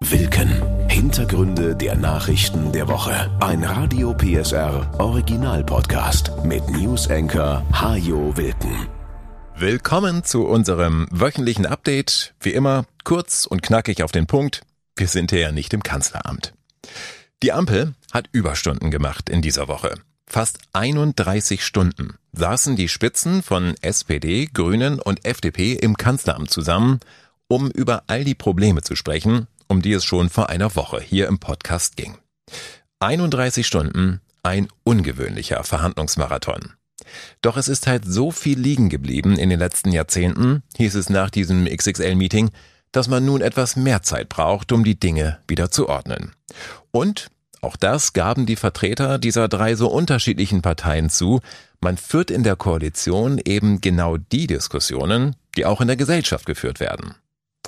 Wilken. 0.00 0.88
Hintergründe 0.88 1.74
der 1.74 1.96
Nachrichten 1.96 2.70
der 2.70 2.86
Woche. 2.86 3.36
Ein 3.40 3.64
Radio 3.64 4.14
PSR 4.14 4.94
Original 5.00 5.64
Podcast 5.64 6.30
mit 6.44 6.66
News 6.70 7.10
Anchor 7.10 7.66
Hajo 7.72 8.36
Wilken. 8.36 8.86
Willkommen 9.56 10.22
zu 10.22 10.46
unserem 10.46 11.08
wöchentlichen 11.10 11.66
Update. 11.66 12.32
Wie 12.38 12.52
immer 12.52 12.86
kurz 13.02 13.44
und 13.44 13.60
knackig 13.64 14.04
auf 14.04 14.12
den 14.12 14.28
Punkt. 14.28 14.62
Wir 14.94 15.08
sind 15.08 15.32
ja 15.32 15.50
nicht 15.50 15.74
im 15.74 15.82
Kanzleramt. 15.82 16.54
Die 17.42 17.50
Ampel 17.50 17.94
hat 18.12 18.28
Überstunden 18.30 18.92
gemacht 18.92 19.28
in 19.28 19.42
dieser 19.42 19.66
Woche. 19.66 19.94
Fast 20.28 20.60
31 20.74 21.64
Stunden 21.64 22.14
saßen 22.32 22.76
die 22.76 22.88
Spitzen 22.88 23.42
von 23.42 23.74
SPD, 23.80 24.46
Grünen 24.46 25.00
und 25.00 25.24
FDP 25.24 25.72
im 25.72 25.96
Kanzleramt 25.96 26.52
zusammen, 26.52 27.00
um 27.48 27.68
über 27.68 28.04
all 28.06 28.22
die 28.22 28.36
Probleme 28.36 28.82
zu 28.82 28.94
sprechen, 28.94 29.48
um 29.68 29.82
die 29.82 29.92
es 29.92 30.04
schon 30.04 30.28
vor 30.30 30.48
einer 30.48 30.74
Woche 30.74 31.00
hier 31.00 31.28
im 31.28 31.38
Podcast 31.38 31.96
ging. 31.96 32.18
31 33.00 33.66
Stunden, 33.66 34.20
ein 34.42 34.68
ungewöhnlicher 34.82 35.62
Verhandlungsmarathon. 35.62 36.72
Doch 37.42 37.56
es 37.56 37.68
ist 37.68 37.86
halt 37.86 38.04
so 38.04 38.30
viel 38.30 38.58
liegen 38.58 38.88
geblieben 38.88 39.38
in 39.38 39.50
den 39.50 39.58
letzten 39.58 39.92
Jahrzehnten, 39.92 40.62
hieß 40.76 40.94
es 40.94 41.10
nach 41.10 41.30
diesem 41.30 41.66
XXL-Meeting, 41.66 42.50
dass 42.92 43.08
man 43.08 43.24
nun 43.24 43.40
etwas 43.40 43.76
mehr 43.76 44.02
Zeit 44.02 44.28
braucht, 44.28 44.72
um 44.72 44.82
die 44.84 44.98
Dinge 44.98 45.38
wieder 45.46 45.70
zu 45.70 45.88
ordnen. 45.88 46.32
Und 46.90 47.28
auch 47.60 47.76
das 47.76 48.12
gaben 48.12 48.46
die 48.46 48.56
Vertreter 48.56 49.18
dieser 49.18 49.48
drei 49.48 49.74
so 49.74 49.88
unterschiedlichen 49.88 50.62
Parteien 50.62 51.10
zu, 51.10 51.40
man 51.80 51.96
führt 51.96 52.30
in 52.30 52.42
der 52.42 52.56
Koalition 52.56 53.40
eben 53.44 53.80
genau 53.80 54.16
die 54.16 54.46
Diskussionen, 54.46 55.36
die 55.56 55.66
auch 55.66 55.80
in 55.80 55.88
der 55.88 55.96
Gesellschaft 55.96 56.46
geführt 56.46 56.80
werden. 56.80 57.14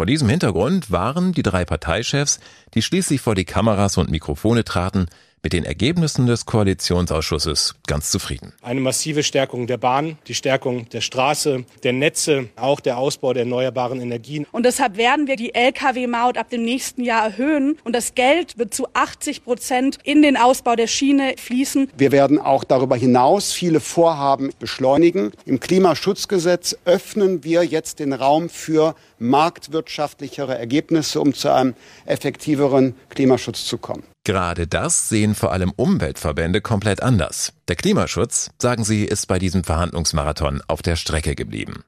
Vor 0.01 0.07
diesem 0.07 0.31
Hintergrund 0.31 0.91
waren 0.91 1.33
die 1.33 1.43
drei 1.43 1.67
Parteichefs, 1.67 2.41
die 2.73 2.81
schließlich 2.81 3.21
vor 3.21 3.35
die 3.35 3.45
Kameras 3.45 3.99
und 3.99 4.11
Mikrofone 4.11 4.65
traten, 4.65 5.09
mit 5.42 5.52
den 5.52 5.64
Ergebnissen 5.64 6.27
des 6.27 6.46
Koalitionsausschusses 6.46 7.74
ganz 7.86 8.10
zufrieden. 8.10 8.52
Eine 8.62 8.80
massive 8.80 9.22
Stärkung 9.22 9.66
der 9.66 9.78
Bahn, 9.78 10.19
die 10.27 10.34
Stärkung 10.34 10.88
der 10.91 11.00
Straße, 11.00 11.64
der 11.83 11.92
Netze, 11.92 12.48
auch 12.56 12.80
der 12.80 12.98
Ausbau 12.98 13.33
der 13.33 13.44
erneuerbaren 13.44 14.00
Energien. 14.00 14.46
Und 14.52 14.64
deshalb 14.64 14.96
werden 14.96 15.27
wir 15.27 15.36
die 15.36 15.55
Lkw-Maut 15.55 16.36
ab 16.36 16.50
dem 16.50 16.62
nächsten 16.62 17.02
Jahr 17.02 17.24
erhöhen 17.24 17.78
und 17.84 17.94
das 17.94 18.14
Geld 18.14 18.58
wird 18.58 18.74
zu 18.74 18.86
80 18.92 19.44
Prozent 19.44 19.98
in 20.05 20.22
den 20.22 20.36
Ausbau 20.36 20.77
der 20.77 20.86
Schiene 20.86 21.34
fließen. 21.36 21.91
Wir 21.96 22.12
werden 22.12 22.38
auch 22.38 22.64
darüber 22.64 22.96
hinaus 22.96 23.52
viele 23.52 23.80
Vorhaben 23.80 24.50
beschleunigen. 24.58 25.33
Im 25.46 25.61
Klimaschutzgesetz 25.61 26.77
öffnen 26.84 27.44
wir 27.44 27.64
jetzt 27.64 27.98
den 27.98 28.12
Raum 28.12 28.48
für 28.48 28.94
marktwirtschaftlichere 29.18 30.58
Ergebnisse, 30.58 31.20
um 31.20 31.34
zu 31.34 31.52
einem 31.52 31.74
effektiveren 32.06 32.94
Klimaschutz 33.08 33.64
zu 33.64 33.78
kommen. 33.78 34.02
Gerade 34.25 34.67
das 34.67 35.09
sehen 35.09 35.35
vor 35.35 35.53
allem 35.53 35.73
Umweltverbände 35.75 36.61
komplett 36.61 37.03
anders. 37.03 37.53
Der 37.69 37.77
Klimaschutz, 37.77 38.51
sagen 38.61 38.85
sie, 38.85 39.05
ist 39.05 39.27
bei 39.27 39.39
diesem 39.39 39.65
Verhandlungsmarathon 39.65 40.63
auf 40.69 40.83
der 40.83 40.97
Strecke 40.97 41.35
geblieben. 41.35 41.85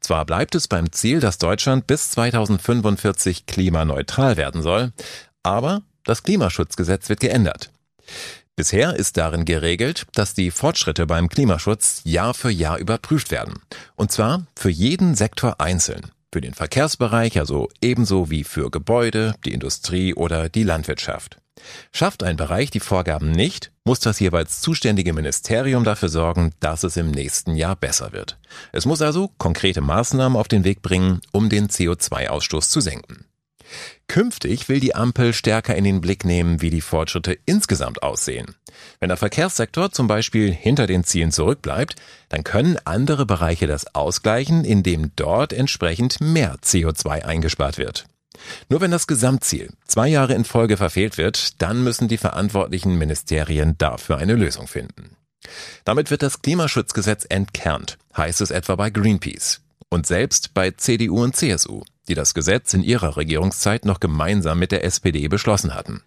Zwar 0.00 0.24
bleibt 0.24 0.54
es 0.54 0.68
beim 0.68 0.90
Ziel, 0.92 1.20
dass 1.20 1.38
Deutschland 1.38 1.86
bis 1.86 2.10
2045 2.10 3.46
klimaneutral 3.46 4.36
werden 4.36 4.62
soll, 4.62 4.92
aber 5.42 5.82
das 6.04 6.22
Klimaschutzgesetz 6.22 7.08
wird 7.08 7.20
geändert. 7.20 7.70
Bisher 8.56 8.96
ist 8.96 9.16
darin 9.18 9.44
geregelt, 9.44 10.06
dass 10.14 10.32
die 10.32 10.50
Fortschritte 10.50 11.06
beim 11.06 11.28
Klimaschutz 11.28 12.00
Jahr 12.04 12.32
für 12.32 12.50
Jahr 12.50 12.78
überprüft 12.78 13.30
werden. 13.30 13.60
Und 13.96 14.10
zwar 14.10 14.46
für 14.56 14.70
jeden 14.70 15.14
Sektor 15.14 15.60
einzeln. 15.60 16.10
Für 16.32 16.40
den 16.40 16.54
Verkehrsbereich 16.54 17.38
also 17.38 17.68
ebenso 17.82 18.30
wie 18.30 18.44
für 18.44 18.70
Gebäude, 18.70 19.34
die 19.44 19.52
Industrie 19.52 20.14
oder 20.14 20.48
die 20.48 20.64
Landwirtschaft. 20.64 21.38
Schafft 21.92 22.22
ein 22.22 22.36
Bereich 22.36 22.70
die 22.70 22.80
Vorgaben 22.80 23.30
nicht, 23.30 23.72
muss 23.84 24.00
das 24.00 24.20
jeweils 24.20 24.60
zuständige 24.60 25.12
Ministerium 25.12 25.84
dafür 25.84 26.08
sorgen, 26.08 26.52
dass 26.60 26.84
es 26.84 26.96
im 26.96 27.10
nächsten 27.10 27.56
Jahr 27.56 27.76
besser 27.76 28.12
wird. 28.12 28.38
Es 28.72 28.86
muss 28.86 29.02
also 29.02 29.30
konkrete 29.38 29.80
Maßnahmen 29.80 30.38
auf 30.38 30.48
den 30.48 30.64
Weg 30.64 30.82
bringen, 30.82 31.20
um 31.32 31.48
den 31.48 31.68
CO2-Ausstoß 31.68 32.68
zu 32.68 32.80
senken. 32.80 33.26
Künftig 34.08 34.68
will 34.68 34.80
die 34.80 34.94
Ampel 34.94 35.32
stärker 35.32 35.74
in 35.74 35.84
den 35.84 36.00
Blick 36.00 36.24
nehmen, 36.24 36.62
wie 36.62 36.70
die 36.70 36.80
Fortschritte 36.80 37.36
insgesamt 37.46 38.02
aussehen. 38.02 38.54
Wenn 39.00 39.08
der 39.08 39.16
Verkehrssektor 39.16 39.90
zum 39.90 40.06
Beispiel 40.06 40.52
hinter 40.52 40.86
den 40.86 41.04
Zielen 41.04 41.32
zurückbleibt, 41.32 41.96
dann 42.28 42.44
können 42.44 42.78
andere 42.84 43.26
Bereiche 43.26 43.66
das 43.66 43.94
ausgleichen, 43.94 44.64
indem 44.64 45.10
dort 45.16 45.52
entsprechend 45.52 46.20
mehr 46.20 46.56
CO2 46.62 47.24
eingespart 47.24 47.78
wird. 47.78 48.06
Nur 48.68 48.80
wenn 48.80 48.90
das 48.90 49.06
Gesamtziel 49.06 49.70
zwei 49.86 50.08
Jahre 50.08 50.34
in 50.34 50.44
Folge 50.44 50.76
verfehlt 50.76 51.18
wird, 51.18 51.60
dann 51.62 51.82
müssen 51.82 52.08
die 52.08 52.18
verantwortlichen 52.18 52.96
Ministerien 52.98 53.76
dafür 53.78 54.18
eine 54.18 54.34
Lösung 54.34 54.66
finden. 54.66 55.16
Damit 55.84 56.10
wird 56.10 56.22
das 56.22 56.42
Klimaschutzgesetz 56.42 57.26
entkernt, 57.28 57.98
heißt 58.16 58.40
es 58.40 58.50
etwa 58.50 58.76
bei 58.76 58.90
Greenpeace. 58.90 59.60
Und 59.88 60.06
selbst 60.06 60.52
bei 60.54 60.72
CDU 60.72 61.22
und 61.22 61.36
CSU, 61.36 61.82
die 62.08 62.14
das 62.14 62.34
Gesetz 62.34 62.74
in 62.74 62.82
ihrer 62.82 63.16
Regierungszeit 63.16 63.84
noch 63.84 64.00
gemeinsam 64.00 64.58
mit 64.58 64.72
der 64.72 64.84
SPD 64.84 65.28
beschlossen 65.28 65.74
hatten. 65.74 66.02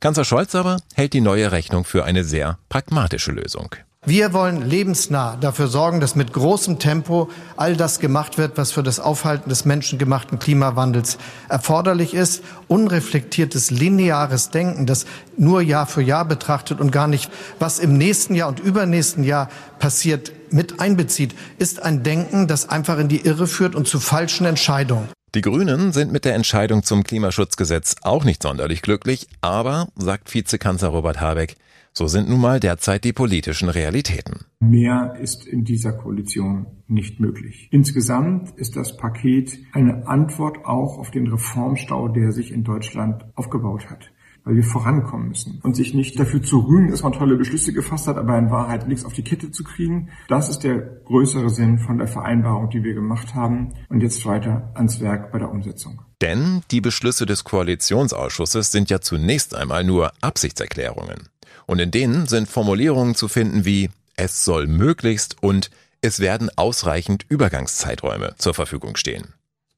Kanzler 0.00 0.24
Scholz 0.24 0.54
aber 0.54 0.78
hält 0.94 1.12
die 1.12 1.20
neue 1.20 1.52
Rechnung 1.52 1.84
für 1.84 2.04
eine 2.04 2.24
sehr 2.24 2.58
pragmatische 2.68 3.32
Lösung. 3.32 3.70
Wir 4.06 4.34
wollen 4.34 4.68
lebensnah 4.68 5.36
dafür 5.36 5.66
sorgen, 5.66 5.98
dass 5.98 6.14
mit 6.14 6.34
großem 6.34 6.78
Tempo 6.78 7.30
all 7.56 7.74
das 7.74 8.00
gemacht 8.00 8.36
wird, 8.36 8.58
was 8.58 8.70
für 8.70 8.82
das 8.82 9.00
Aufhalten 9.00 9.48
des 9.48 9.64
menschengemachten 9.64 10.38
Klimawandels 10.38 11.16
erforderlich 11.48 12.12
ist. 12.12 12.44
Unreflektiertes, 12.68 13.70
lineares 13.70 14.50
Denken, 14.50 14.84
das 14.84 15.06
nur 15.38 15.62
Jahr 15.62 15.86
für 15.86 16.02
Jahr 16.02 16.26
betrachtet 16.26 16.80
und 16.80 16.92
gar 16.92 17.08
nicht, 17.08 17.30
was 17.58 17.78
im 17.78 17.96
nächsten 17.96 18.34
Jahr 18.34 18.50
und 18.50 18.60
übernächsten 18.60 19.24
Jahr 19.24 19.48
passiert, 19.78 20.32
mit 20.50 20.80
einbezieht, 20.80 21.34
ist 21.58 21.82
ein 21.82 22.02
Denken, 22.02 22.46
das 22.46 22.68
einfach 22.68 22.98
in 22.98 23.08
die 23.08 23.24
Irre 23.24 23.46
führt 23.46 23.74
und 23.74 23.88
zu 23.88 24.00
falschen 24.00 24.44
Entscheidungen. 24.44 25.08
Die 25.34 25.40
Grünen 25.40 25.94
sind 25.94 26.12
mit 26.12 26.26
der 26.26 26.34
Entscheidung 26.34 26.82
zum 26.82 27.04
Klimaschutzgesetz 27.04 27.96
auch 28.02 28.24
nicht 28.24 28.42
sonderlich 28.42 28.82
glücklich, 28.82 29.28
aber, 29.40 29.88
sagt 29.96 30.32
Vizekanzler 30.32 30.88
Robert 30.88 31.22
Habeck, 31.22 31.56
so 31.96 32.08
sind 32.08 32.28
nun 32.28 32.40
mal 32.40 32.58
derzeit 32.58 33.04
die 33.04 33.12
politischen 33.12 33.68
Realitäten. 33.68 34.46
Mehr 34.58 35.16
ist 35.20 35.46
in 35.46 35.64
dieser 35.64 35.92
Koalition 35.92 36.66
nicht 36.88 37.20
möglich. 37.20 37.68
Insgesamt 37.70 38.50
ist 38.58 38.76
das 38.76 38.96
Paket 38.96 39.56
eine 39.72 40.06
Antwort 40.08 40.64
auch 40.64 40.98
auf 40.98 41.12
den 41.12 41.28
Reformstau, 41.28 42.08
der 42.08 42.32
sich 42.32 42.50
in 42.50 42.64
Deutschland 42.64 43.24
aufgebaut 43.36 43.88
hat 43.88 44.10
weil 44.44 44.56
wir 44.56 44.62
vorankommen 44.62 45.28
müssen 45.28 45.58
und 45.62 45.74
sich 45.74 45.94
nicht 45.94 46.18
dafür 46.20 46.42
zu 46.42 46.58
rühmen, 46.58 46.90
dass 46.90 47.02
man 47.02 47.12
tolle 47.12 47.36
Beschlüsse 47.36 47.72
gefasst 47.72 48.06
hat, 48.06 48.18
aber 48.18 48.38
in 48.38 48.50
Wahrheit 48.50 48.86
nichts 48.86 49.04
auf 49.04 49.14
die 49.14 49.24
Kette 49.24 49.50
zu 49.50 49.64
kriegen. 49.64 50.10
Das 50.28 50.48
ist 50.50 50.60
der 50.60 51.00
größere 51.06 51.48
Sinn 51.48 51.78
von 51.78 51.98
der 51.98 52.06
Vereinbarung, 52.06 52.68
die 52.68 52.84
wir 52.84 52.94
gemacht 52.94 53.34
haben 53.34 53.72
und 53.88 54.02
jetzt 54.02 54.24
weiter 54.26 54.70
ans 54.74 55.00
Werk 55.00 55.32
bei 55.32 55.38
der 55.38 55.50
Umsetzung. 55.50 56.02
Denn 56.20 56.62
die 56.70 56.80
Beschlüsse 56.80 57.26
des 57.26 57.44
Koalitionsausschusses 57.44 58.70
sind 58.70 58.90
ja 58.90 59.00
zunächst 59.00 59.54
einmal 59.54 59.82
nur 59.82 60.12
Absichtserklärungen. 60.20 61.28
Und 61.66 61.78
in 61.78 61.90
denen 61.90 62.26
sind 62.26 62.48
Formulierungen 62.48 63.14
zu 63.14 63.28
finden 63.28 63.64
wie 63.64 63.90
es 64.16 64.44
soll 64.44 64.66
möglichst 64.66 65.42
und 65.42 65.70
es 66.00 66.20
werden 66.20 66.50
ausreichend 66.56 67.24
Übergangszeiträume 67.28 68.34
zur 68.38 68.54
Verfügung 68.54 68.96
stehen. 68.96 69.34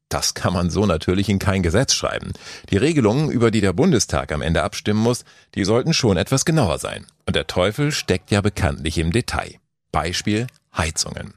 Das 0.08 0.34
kann 0.34 0.52
man 0.52 0.70
so 0.70 0.86
natürlich 0.86 1.28
in 1.28 1.38
kein 1.38 1.62
Gesetz 1.62 1.92
schreiben. 1.94 2.32
Die 2.70 2.76
Regelungen, 2.76 3.30
über 3.30 3.50
die 3.50 3.60
der 3.60 3.72
Bundestag 3.72 4.30
am 4.30 4.42
Ende 4.42 4.62
abstimmen 4.62 5.00
muss, 5.00 5.24
die 5.54 5.64
sollten 5.64 5.94
schon 5.94 6.16
etwas 6.16 6.44
genauer 6.44 6.78
sein. 6.78 7.06
Und 7.26 7.34
der 7.34 7.46
Teufel 7.46 7.90
steckt 7.90 8.30
ja 8.30 8.40
bekanntlich 8.40 8.98
im 8.98 9.10
Detail. 9.10 9.54
Beispiel 9.90 10.46
Heizungen. 10.76 11.34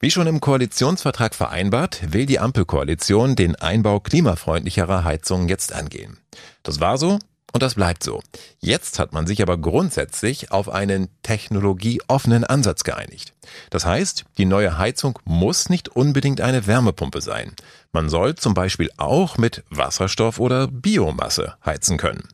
Wie 0.00 0.10
schon 0.10 0.26
im 0.26 0.40
Koalitionsvertrag 0.40 1.34
vereinbart, 1.34 2.12
will 2.12 2.26
die 2.26 2.38
Ampelkoalition 2.38 3.36
den 3.36 3.56
Einbau 3.56 4.00
klimafreundlicherer 4.00 5.04
Heizungen 5.04 5.48
jetzt 5.48 5.72
angehen. 5.72 6.18
Das 6.62 6.80
war 6.80 6.98
so 6.98 7.18
und 7.54 7.62
das 7.62 7.76
bleibt 7.76 8.02
so. 8.02 8.20
Jetzt 8.58 8.98
hat 8.98 9.12
man 9.12 9.28
sich 9.28 9.40
aber 9.40 9.56
grundsätzlich 9.56 10.50
auf 10.50 10.68
einen 10.68 11.08
technologieoffenen 11.22 12.42
Ansatz 12.42 12.82
geeinigt. 12.82 13.32
Das 13.70 13.86
heißt, 13.86 14.24
die 14.38 14.44
neue 14.44 14.76
Heizung 14.76 15.20
muss 15.24 15.68
nicht 15.70 15.88
unbedingt 15.88 16.40
eine 16.40 16.66
Wärmepumpe 16.66 17.20
sein. 17.20 17.54
Man 17.92 18.08
soll 18.08 18.34
zum 18.34 18.54
Beispiel 18.54 18.90
auch 18.96 19.38
mit 19.38 19.62
Wasserstoff 19.70 20.40
oder 20.40 20.66
Biomasse 20.66 21.54
heizen 21.64 21.96
können. 21.96 22.26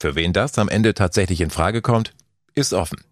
Für 0.00 0.14
wen 0.14 0.32
das 0.32 0.58
am 0.58 0.70
Ende 0.70 0.94
tatsächlich 0.94 1.42
in 1.42 1.50
Frage 1.50 1.82
kommt, 1.82 2.14
ist 2.54 2.72
offen. 2.72 3.04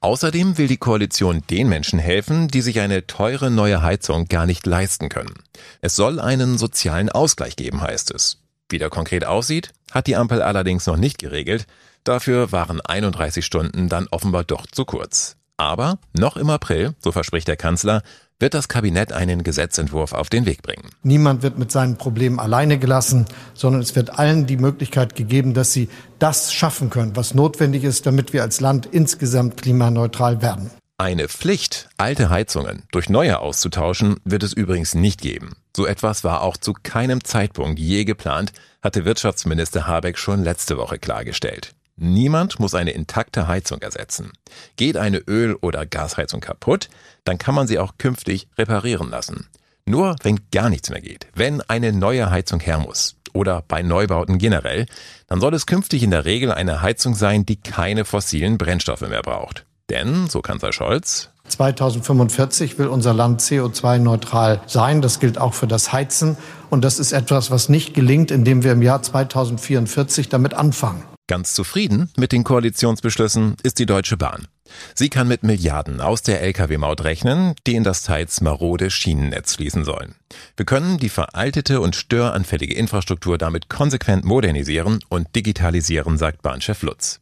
Außerdem 0.00 0.58
will 0.58 0.66
die 0.66 0.76
Koalition 0.76 1.44
den 1.50 1.68
Menschen 1.68 2.00
helfen, 2.00 2.48
die 2.48 2.62
sich 2.62 2.80
eine 2.80 3.06
teure 3.06 3.52
neue 3.52 3.80
Heizung 3.80 4.26
gar 4.26 4.46
nicht 4.46 4.66
leisten 4.66 5.08
können. 5.08 5.34
Es 5.82 5.94
soll 5.94 6.18
einen 6.18 6.58
sozialen 6.58 7.10
Ausgleich 7.10 7.54
geben, 7.54 7.80
heißt 7.80 8.10
es. 8.10 8.38
Wie 8.70 8.78
der 8.78 8.88
konkret 8.88 9.24
aussieht, 9.24 9.72
hat 9.90 10.06
die 10.06 10.16
Ampel 10.16 10.42
allerdings 10.42 10.86
noch 10.86 10.96
nicht 10.96 11.18
geregelt. 11.18 11.66
Dafür 12.04 12.52
waren 12.52 12.80
31 12.80 13.44
Stunden 13.44 13.88
dann 13.88 14.06
offenbar 14.10 14.44
doch 14.44 14.66
zu 14.66 14.84
kurz. 14.84 15.36
Aber 15.56 15.98
noch 16.16 16.36
im 16.36 16.48
April, 16.48 16.94
so 17.00 17.12
verspricht 17.12 17.46
der 17.46 17.56
Kanzler, 17.56 18.02
wird 18.38 18.54
das 18.54 18.68
Kabinett 18.68 19.12
einen 19.12 19.42
Gesetzentwurf 19.42 20.14
auf 20.14 20.30
den 20.30 20.46
Weg 20.46 20.62
bringen. 20.62 20.88
Niemand 21.02 21.42
wird 21.42 21.58
mit 21.58 21.70
seinen 21.70 21.98
Problemen 21.98 22.40
alleine 22.40 22.78
gelassen, 22.78 23.26
sondern 23.52 23.82
es 23.82 23.94
wird 23.94 24.18
allen 24.18 24.46
die 24.46 24.56
Möglichkeit 24.56 25.14
gegeben, 25.14 25.52
dass 25.52 25.72
sie 25.72 25.90
das 26.18 26.52
schaffen 26.52 26.88
können, 26.88 27.16
was 27.16 27.34
notwendig 27.34 27.84
ist, 27.84 28.06
damit 28.06 28.32
wir 28.32 28.42
als 28.42 28.60
Land 28.60 28.86
insgesamt 28.86 29.58
klimaneutral 29.58 30.40
werden. 30.40 30.70
Eine 31.00 31.28
Pflicht, 31.28 31.88
alte 31.96 32.28
Heizungen 32.28 32.82
durch 32.92 33.08
neue 33.08 33.38
auszutauschen, 33.38 34.16
wird 34.26 34.42
es 34.42 34.52
übrigens 34.52 34.94
nicht 34.94 35.22
geben. 35.22 35.56
So 35.74 35.86
etwas 35.86 36.24
war 36.24 36.42
auch 36.42 36.58
zu 36.58 36.74
keinem 36.74 37.24
Zeitpunkt 37.24 37.78
je 37.78 38.04
geplant, 38.04 38.52
hatte 38.82 39.06
Wirtschaftsminister 39.06 39.86
Habeck 39.86 40.18
schon 40.18 40.44
letzte 40.44 40.76
Woche 40.76 40.98
klargestellt. 40.98 41.72
Niemand 41.96 42.60
muss 42.60 42.74
eine 42.74 42.90
intakte 42.90 43.48
Heizung 43.48 43.80
ersetzen. 43.80 44.32
Geht 44.76 44.98
eine 44.98 45.20
Öl- 45.26 45.56
oder 45.62 45.86
Gasheizung 45.86 46.42
kaputt, 46.42 46.90
dann 47.24 47.38
kann 47.38 47.54
man 47.54 47.66
sie 47.66 47.78
auch 47.78 47.94
künftig 47.96 48.48
reparieren 48.58 49.08
lassen. 49.08 49.48
Nur 49.86 50.16
wenn 50.22 50.50
gar 50.52 50.68
nichts 50.68 50.90
mehr 50.90 51.00
geht, 51.00 51.28
wenn 51.34 51.62
eine 51.62 51.94
neue 51.94 52.30
Heizung 52.30 52.60
her 52.60 52.78
muss 52.78 53.16
oder 53.32 53.64
bei 53.66 53.80
Neubauten 53.80 54.36
generell, 54.36 54.84
dann 55.28 55.40
soll 55.40 55.54
es 55.54 55.64
künftig 55.64 56.02
in 56.02 56.10
der 56.10 56.26
Regel 56.26 56.52
eine 56.52 56.82
Heizung 56.82 57.14
sein, 57.14 57.46
die 57.46 57.56
keine 57.56 58.04
fossilen 58.04 58.58
Brennstoffe 58.58 59.08
mehr 59.08 59.22
braucht. 59.22 59.64
Denn, 59.90 60.28
so 60.28 60.40
Kanzler 60.40 60.72
Scholz, 60.72 61.30
2045 61.48 62.78
will 62.78 62.86
unser 62.86 63.12
Land 63.12 63.40
CO2-neutral 63.40 64.60
sein. 64.66 65.02
Das 65.02 65.20
gilt 65.20 65.38
auch 65.38 65.54
für 65.54 65.66
das 65.66 65.92
Heizen. 65.92 66.36
Und 66.70 66.84
das 66.84 66.98
ist 66.98 67.12
etwas, 67.12 67.50
was 67.50 67.68
nicht 67.68 67.92
gelingt, 67.92 68.30
indem 68.30 68.62
wir 68.62 68.72
im 68.72 68.82
Jahr 68.82 69.02
2044 69.02 70.28
damit 70.28 70.54
anfangen. 70.54 71.02
Ganz 71.26 71.54
zufrieden 71.54 72.10
mit 72.16 72.32
den 72.32 72.44
Koalitionsbeschlüssen 72.44 73.56
ist 73.62 73.78
die 73.78 73.86
Deutsche 73.86 74.16
Bahn. 74.16 74.48
Sie 74.94 75.08
kann 75.08 75.28
mit 75.28 75.42
Milliarden 75.42 76.00
aus 76.00 76.22
der 76.22 76.42
Lkw-Maut 76.42 77.04
rechnen, 77.04 77.54
die 77.66 77.74
in 77.74 77.84
das 77.84 78.02
teils 78.02 78.40
marode 78.40 78.90
Schienennetz 78.90 79.56
fließen 79.56 79.84
sollen. 79.84 80.14
Wir 80.56 80.66
können 80.66 80.98
die 80.98 81.08
veraltete 81.08 81.80
und 81.80 81.96
störanfällige 81.96 82.74
Infrastruktur 82.74 83.38
damit 83.38 83.68
konsequent 83.68 84.24
modernisieren 84.24 85.00
und 85.08 85.34
digitalisieren, 85.34 86.18
sagt 86.18 86.42
Bahnchef 86.42 86.82
Lutz. 86.82 87.20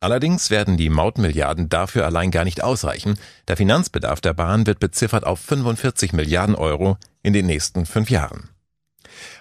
Allerdings 0.00 0.50
werden 0.50 0.76
die 0.76 0.90
Mautmilliarden 0.90 1.68
dafür 1.68 2.06
allein 2.06 2.30
gar 2.30 2.44
nicht 2.44 2.62
ausreichen. 2.62 3.18
Der 3.48 3.56
Finanzbedarf 3.56 4.20
der 4.20 4.34
Bahn 4.34 4.66
wird 4.66 4.80
beziffert 4.80 5.24
auf 5.24 5.40
45 5.40 6.12
Milliarden 6.12 6.54
Euro 6.54 6.96
in 7.22 7.32
den 7.32 7.46
nächsten 7.46 7.86
fünf 7.86 8.10
Jahren. 8.10 8.48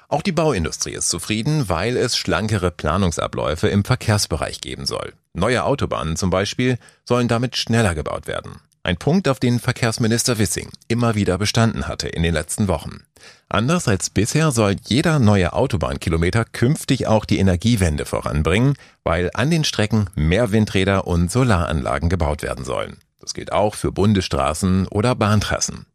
Auch 0.08 0.24
die 0.24 0.32
Bauindustrie 0.32 0.94
ist 0.94 1.10
zufrieden, 1.10 1.70
weil 1.70 1.96
es 1.96 2.18
schlankere 2.18 2.72
Planungsabläufe 2.72 3.68
im 3.68 3.86
Verkehrsbereich 3.86 4.60
geben 4.60 4.88
soll. 4.88 5.14
Neue 5.34 5.64
Autobahnen 5.64 6.16
zum 6.16 6.32
Beispiel 6.32 6.80
sollen 7.06 7.28
damit 7.28 7.56
schneller 7.56 7.94
gebaut 7.94 8.26
werden. 8.26 8.60
Ein 8.82 8.98
Punkt, 8.98 9.28
auf 9.28 9.40
den 9.40 9.60
Verkehrsminister 9.60 10.40
Wissing 10.40 10.70
immer 10.88 11.16
wieder 11.16 11.38
bestanden 11.38 11.88
hatte 11.88 12.08
in 12.08 12.24
den 12.24 12.34
letzten 12.34 12.68
Wochen. 12.68 13.02
Anders 13.50 13.88
als 13.88 14.10
bisher 14.10 14.52
soll 14.52 14.78
jeder 14.86 15.20
neue 15.20 15.54
Autobahnkilometer 15.54 16.46
künftig 16.46 17.06
auch 17.06 17.26
die 17.26 17.40
Energiewende 17.40 18.06
voranbringen, 18.06 18.76
weil 19.04 19.32
an 19.34 19.52
den 19.52 19.66
Strecken 19.66 20.10
mehr 20.16 20.52
Windräder 20.52 21.08
und 21.08 21.30
Solaranlagen 21.30 22.10
gebaut 22.10 22.42
werden 22.42 22.64
sollen. 22.64 22.98
Das 23.20 23.34
gilt 23.34 23.52
auch 23.52 23.76
für 23.76 23.92
Bundesstraßen 23.92 24.88
oder 24.88 25.14
Bahntrassen. 25.14 25.86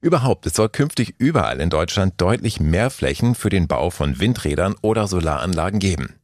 Überhaupt, 0.00 0.46
es 0.46 0.54
soll 0.54 0.68
künftig 0.68 1.16
überall 1.18 1.60
in 1.60 1.68
Deutschland 1.68 2.14
deutlich 2.18 2.60
mehr 2.60 2.90
Flächen 2.90 3.34
für 3.34 3.50
den 3.50 3.66
Bau 3.66 3.90
von 3.90 4.20
Windrädern 4.20 4.76
oder 4.80 5.08
Solaranlagen 5.08 5.80
geben. 5.80 6.19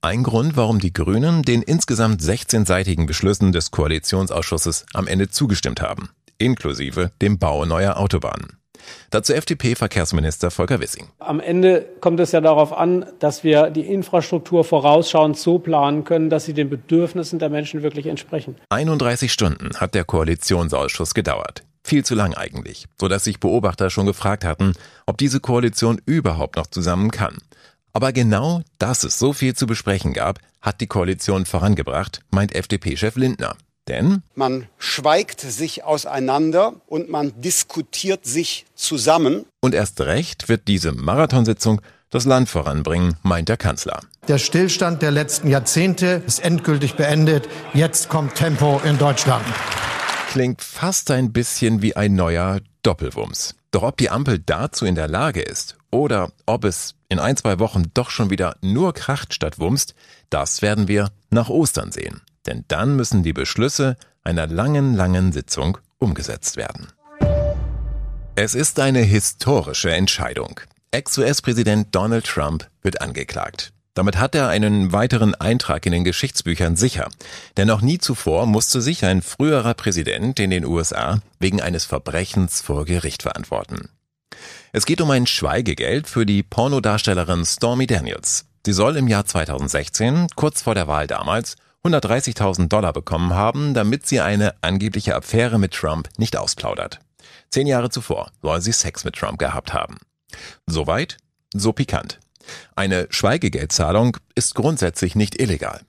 Ein 0.00 0.22
Grund, 0.22 0.56
warum 0.56 0.78
die 0.78 0.92
Grünen 0.92 1.42
den 1.42 1.60
insgesamt 1.60 2.22
16-seitigen 2.22 3.06
Beschlüssen 3.06 3.50
des 3.50 3.72
Koalitionsausschusses 3.72 4.86
am 4.94 5.08
Ende 5.08 5.28
zugestimmt 5.28 5.82
haben, 5.82 6.10
inklusive 6.38 7.10
dem 7.20 7.38
Bau 7.40 7.64
neuer 7.64 7.96
Autobahnen. 7.96 8.58
Dazu 9.10 9.34
FDP-Verkehrsminister 9.34 10.52
Volker 10.52 10.78
Wissing. 10.78 11.08
Am 11.18 11.40
Ende 11.40 11.84
kommt 12.00 12.20
es 12.20 12.30
ja 12.30 12.40
darauf 12.40 12.72
an, 12.72 13.06
dass 13.18 13.42
wir 13.42 13.70
die 13.70 13.86
Infrastruktur 13.86 14.62
vorausschauend 14.62 15.36
so 15.36 15.58
planen 15.58 16.04
können, 16.04 16.30
dass 16.30 16.44
sie 16.44 16.54
den 16.54 16.70
Bedürfnissen 16.70 17.40
der 17.40 17.50
Menschen 17.50 17.82
wirklich 17.82 18.06
entsprechen. 18.06 18.54
31 18.68 19.32
Stunden 19.32 19.70
hat 19.80 19.96
der 19.96 20.04
Koalitionsausschuss 20.04 21.12
gedauert. 21.12 21.64
Viel 21.82 22.04
zu 22.04 22.14
lang 22.14 22.34
eigentlich, 22.34 22.86
so 23.00 23.08
dass 23.08 23.24
sich 23.24 23.40
Beobachter 23.40 23.90
schon 23.90 24.06
gefragt 24.06 24.44
hatten, 24.44 24.74
ob 25.06 25.18
diese 25.18 25.40
Koalition 25.40 26.00
überhaupt 26.06 26.54
noch 26.56 26.68
zusammen 26.68 27.10
kann. 27.10 27.38
Aber 27.98 28.12
genau, 28.12 28.62
dass 28.78 29.02
es 29.02 29.18
so 29.18 29.32
viel 29.32 29.56
zu 29.56 29.66
besprechen 29.66 30.12
gab, 30.12 30.38
hat 30.62 30.80
die 30.80 30.86
Koalition 30.86 31.46
vorangebracht, 31.46 32.20
meint 32.30 32.54
FDP-Chef 32.54 33.16
Lindner. 33.16 33.56
Denn 33.88 34.22
man 34.36 34.68
schweigt 34.78 35.40
sich 35.40 35.82
auseinander 35.82 36.74
und 36.86 37.10
man 37.10 37.32
diskutiert 37.40 38.24
sich 38.24 38.66
zusammen. 38.76 39.46
Und 39.58 39.74
erst 39.74 40.00
recht 40.00 40.48
wird 40.48 40.68
diese 40.68 40.92
Marathonsitzung 40.92 41.80
das 42.08 42.24
Land 42.24 42.48
voranbringen, 42.48 43.16
meint 43.24 43.48
der 43.48 43.56
Kanzler. 43.56 43.98
Der 44.28 44.38
Stillstand 44.38 45.02
der 45.02 45.10
letzten 45.10 45.48
Jahrzehnte 45.48 46.22
ist 46.24 46.38
endgültig 46.38 46.94
beendet. 46.94 47.48
Jetzt 47.74 48.08
kommt 48.08 48.36
Tempo 48.36 48.80
in 48.84 48.96
Deutschland 48.96 49.44
klingt 50.30 50.62
fast 50.62 51.10
ein 51.10 51.32
bisschen 51.32 51.80
wie 51.80 51.96
ein 51.96 52.14
neuer 52.14 52.60
Doppelwumms. 52.82 53.54
Doch 53.70 53.82
ob 53.82 53.96
die 53.96 54.10
Ampel 54.10 54.38
dazu 54.38 54.84
in 54.84 54.94
der 54.94 55.08
Lage 55.08 55.40
ist 55.40 55.77
oder 55.90 56.30
ob 56.46 56.64
es 56.64 56.94
in 57.08 57.18
ein, 57.18 57.36
zwei 57.36 57.58
Wochen 57.58 57.84
doch 57.94 58.10
schon 58.10 58.30
wieder 58.30 58.56
nur 58.60 58.92
kracht 58.92 59.34
statt 59.34 59.58
wumst, 59.58 59.94
das 60.30 60.62
werden 60.62 60.88
wir 60.88 61.10
nach 61.30 61.48
Ostern 61.48 61.92
sehen. 61.92 62.20
Denn 62.46 62.64
dann 62.68 62.96
müssen 62.96 63.22
die 63.22 63.32
Beschlüsse 63.32 63.96
einer 64.24 64.46
langen, 64.46 64.94
langen 64.94 65.32
Sitzung 65.32 65.78
umgesetzt 65.98 66.56
werden. 66.56 66.88
Es 68.34 68.54
ist 68.54 68.78
eine 68.78 69.00
historische 69.00 69.90
Entscheidung. 69.90 70.60
Ex-US-Präsident 70.90 71.94
Donald 71.94 72.24
Trump 72.24 72.68
wird 72.82 73.00
angeklagt. 73.00 73.72
Damit 73.94 74.16
hat 74.16 74.36
er 74.36 74.48
einen 74.48 74.92
weiteren 74.92 75.34
Eintrag 75.34 75.84
in 75.84 75.92
den 75.92 76.04
Geschichtsbüchern 76.04 76.76
sicher. 76.76 77.08
Denn 77.56 77.66
noch 77.66 77.80
nie 77.80 77.98
zuvor 77.98 78.46
musste 78.46 78.80
sich 78.80 79.04
ein 79.04 79.22
früherer 79.22 79.74
Präsident 79.74 80.38
in 80.38 80.50
den 80.50 80.64
USA 80.64 81.20
wegen 81.40 81.60
eines 81.60 81.84
Verbrechens 81.84 82.60
vor 82.60 82.84
Gericht 82.84 83.22
verantworten. 83.22 83.88
Es 84.72 84.86
geht 84.86 85.00
um 85.00 85.10
ein 85.10 85.26
Schweigegeld 85.26 86.08
für 86.08 86.26
die 86.26 86.42
Pornodarstellerin 86.42 87.44
Stormy 87.44 87.86
Daniels. 87.86 88.46
Sie 88.64 88.72
soll 88.72 88.96
im 88.96 89.08
Jahr 89.08 89.24
2016, 89.24 90.28
kurz 90.34 90.62
vor 90.62 90.74
der 90.74 90.88
Wahl 90.88 91.06
damals, 91.06 91.56
130.000 91.84 92.68
Dollar 92.68 92.92
bekommen 92.92 93.34
haben, 93.34 93.72
damit 93.72 94.06
sie 94.06 94.20
eine 94.20 94.54
angebliche 94.62 95.14
Affäre 95.14 95.58
mit 95.58 95.72
Trump 95.72 96.08
nicht 96.18 96.36
ausplaudert. 96.36 97.00
Zehn 97.50 97.66
Jahre 97.66 97.90
zuvor 97.90 98.30
soll 98.42 98.60
sie 98.60 98.72
Sex 98.72 99.04
mit 99.04 99.14
Trump 99.14 99.38
gehabt 99.38 99.72
haben. 99.72 99.96
Soweit, 100.66 101.16
so 101.54 101.72
pikant. 101.72 102.18
Eine 102.76 103.06
Schweigegeldzahlung 103.10 104.16
ist 104.34 104.54
grundsätzlich 104.54 105.14
nicht 105.14 105.40
illegal. 105.40 105.80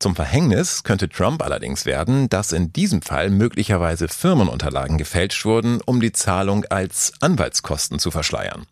Zum 0.00 0.16
Verhängnis 0.16 0.82
könnte 0.82 1.10
Trump 1.10 1.42
allerdings 1.42 1.84
werden, 1.84 2.30
dass 2.30 2.52
in 2.52 2.72
diesem 2.72 3.02
Fall 3.02 3.28
möglicherweise 3.28 4.08
Firmenunterlagen 4.08 4.96
gefälscht 4.96 5.44
wurden, 5.44 5.82
um 5.82 6.00
die 6.00 6.12
Zahlung 6.12 6.64
als 6.64 7.12
Anwaltskosten 7.20 7.98
zu 7.98 8.10
verschleiern. 8.10 8.64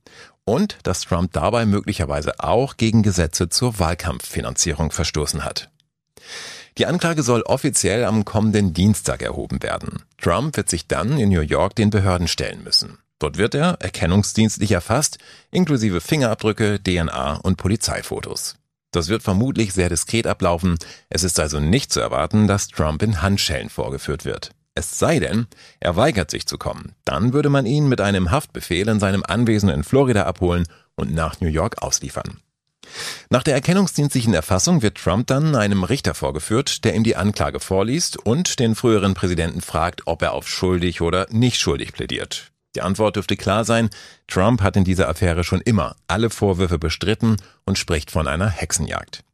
Und 0.47 0.79
dass 0.85 1.03
Trump 1.03 1.35
dabei 1.35 1.67
möglicherweise 1.67 2.41
auch 2.41 2.79
gegen 2.79 3.03
Gesetze 3.03 3.51
zur 3.51 3.79
Wahlkampffinanzierung 3.79 4.91
verstoßen 4.91 5.45
hat. 5.45 5.69
Die 6.79 6.87
Anklage 6.87 7.23
soll 7.23 7.43
offiziell 7.43 8.07
am 8.07 8.25
kommenden 8.25 8.73
Dienstag 8.73 9.21
erhoben 9.21 9.63
werden. 9.63 10.05
Trump 10.17 10.57
wird 10.57 10.71
sich 10.71 10.87
dann 10.87 11.19
in 11.19 11.29
New 11.29 11.43
York 11.43 11.75
den 11.75 11.91
Behörden 11.91 12.29
stellen 12.29 12.65
müssen. 12.65 13.01
Dort 13.19 13.37
wird 13.37 13.55
er 13.55 13.77
erkennungsdienstlich 13.81 14.73
erfasst, 14.73 15.19
inklusive 15.51 16.01
Fingerabdrücke, 16.01 16.81
DNA 16.83 17.35
und 17.35 17.59
Polizeifotos. 17.59 18.55
Das 18.91 19.09
wird 19.09 19.23
vermutlich 19.23 19.73
sehr 19.75 19.89
diskret 19.89 20.27
ablaufen. 20.27 20.79
Es 21.11 21.23
ist 21.23 21.39
also 21.39 21.61
nicht 21.61 21.93
zu 21.93 22.01
erwarten, 22.01 22.47
dass 22.47 22.69
Trump 22.69 23.03
in 23.03 23.21
Handschellen 23.21 23.69
vorgeführt 23.69 24.25
wird. 24.25 24.53
Es 24.75 24.99
sei 24.99 25.19
denn, 25.19 25.47
er 25.81 25.97
weigert 25.97 26.31
sich 26.31 26.47
zu 26.47 26.57
kommen. 26.57 26.95
Dann 27.05 27.33
würde 27.33 27.51
man 27.51 27.67
ihn 27.67 27.89
mit 27.89 28.01
einem 28.01 28.31
Haftbefehl 28.31 28.89
in 28.89 29.01
seinem 29.01 29.25
Anwesen 29.25 29.69
in 29.69 29.83
Florida 29.83 30.23
abholen 30.23 30.67
und 30.95 31.13
nach 31.13 31.41
New 31.41 31.49
York 31.49 31.83
ausliefern. 31.83 32.41
Nach 33.29 33.43
der 33.43 33.55
erkennungsdienstlichen 33.55 34.35
Erfassung 34.35 34.81
wird 34.81 34.97
Trump 34.97 35.27
dann 35.27 35.55
einem 35.55 35.85
Richter 35.85 36.15
vorgeführt, 36.15 36.85
der 36.85 36.95
ihm 36.95 37.05
die 37.05 37.17
Anklage 37.17 37.61
vorliest 37.61 38.17
und 38.19 38.59
den 38.61 38.75
früheren 38.75 39.15
Präsidenten 39.15 39.61
fragt, 39.61 40.03
ob 40.07 40.23
er 40.23 40.33
auf 40.33 40.49
schuldig 40.49 41.01
oder 41.01 41.27
nicht 41.31 41.59
schuldig 41.59 41.93
plädiert. 41.93 42.53
Die 42.79 42.83
Antwort 42.83 43.17
dürfte 43.17 43.37
klar 43.37 43.65
sein. 43.65 43.91
Trump 44.29 44.63
hat 44.63 44.77
in 44.77 44.85
dieser 44.85 45.09
Affäre 45.09 45.43
schon 45.43 45.61
immer 45.61 45.97
alle 46.07 46.31
Vorwürfe 46.31 46.79
bestritten 46.79 47.35
und 47.65 47.77
spricht 47.77 48.13
von 48.13 48.29
einer 48.29 48.49
Hexenjagd. 48.49 49.25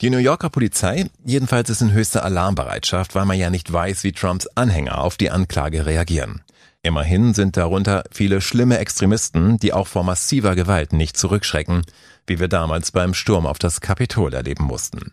Die 0.00 0.10
New 0.10 0.18
Yorker 0.18 0.48
Polizei 0.48 1.10
jedenfalls 1.24 1.70
ist 1.70 1.82
in 1.82 1.92
höchster 1.92 2.24
Alarmbereitschaft, 2.24 3.16
weil 3.16 3.24
man 3.24 3.36
ja 3.36 3.50
nicht 3.50 3.72
weiß, 3.72 4.04
wie 4.04 4.12
Trumps 4.12 4.46
Anhänger 4.54 4.98
auf 4.98 5.16
die 5.16 5.32
Anklage 5.32 5.86
reagieren. 5.86 6.42
Immerhin 6.84 7.34
sind 7.34 7.56
darunter 7.56 8.04
viele 8.12 8.40
schlimme 8.40 8.78
Extremisten, 8.78 9.58
die 9.58 9.72
auch 9.72 9.88
vor 9.88 10.04
massiver 10.04 10.54
Gewalt 10.54 10.92
nicht 10.92 11.16
zurückschrecken, 11.16 11.82
wie 12.28 12.38
wir 12.38 12.46
damals 12.46 12.92
beim 12.92 13.12
Sturm 13.12 13.44
auf 13.44 13.58
das 13.58 13.80
Kapitol 13.80 14.34
erleben 14.34 14.66
mussten. 14.66 15.10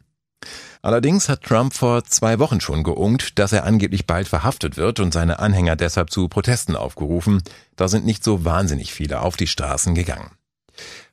Allerdings 0.81 1.27
hat 1.27 1.43
Trump 1.43 1.73
vor 1.73 2.05
zwei 2.05 2.39
Wochen 2.39 2.61
schon 2.61 2.83
geungt, 2.83 3.37
dass 3.37 3.51
er 3.51 3.65
angeblich 3.65 4.07
bald 4.07 4.27
verhaftet 4.27 4.77
wird 4.77 4.99
und 4.99 5.13
seine 5.13 5.39
Anhänger 5.39 5.75
deshalb 5.75 6.09
zu 6.09 6.29
Protesten 6.29 6.75
aufgerufen. 6.75 7.43
Da 7.75 7.87
sind 7.87 8.05
nicht 8.05 8.23
so 8.23 8.45
wahnsinnig 8.45 8.93
viele 8.93 9.21
auf 9.21 9.35
die 9.35 9.47
Straßen 9.47 9.93
gegangen. 9.93 10.31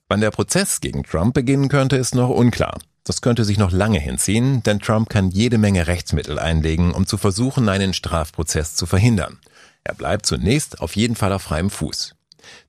Wann 0.09 0.21
der 0.21 0.31
Prozess 0.31 0.81
gegen 0.81 1.03
Trump 1.03 1.35
beginnen 1.35 1.69
könnte, 1.69 1.97
ist 1.97 2.15
noch 2.15 2.31
unklar. 2.31 2.79
Das 3.03 3.23
könnte 3.23 3.45
sich 3.45 3.59
noch 3.59 3.73
lange 3.73 3.99
hinziehen, 3.99 4.63
denn 4.63 4.81
Trump 4.81 5.09
kann 5.09 5.31
jede 5.31 5.59
Menge 5.59 5.87
Rechtsmittel 5.87 6.39
einlegen, 6.39 6.93
um 6.93 7.07
zu 7.07 7.17
versuchen, 7.17 7.69
einen 7.69 7.93
Strafprozess 7.93 8.75
zu 8.75 8.87
verhindern. 8.87 9.39
Er 9.83 9.95
bleibt 9.95 10.27
zunächst 10.27 10.81
auf 10.81 10.97
jeden 10.97 11.17
Fall 11.17 11.33
auf 11.33 11.43
freiem 11.43 11.71
Fuß. 11.71 12.15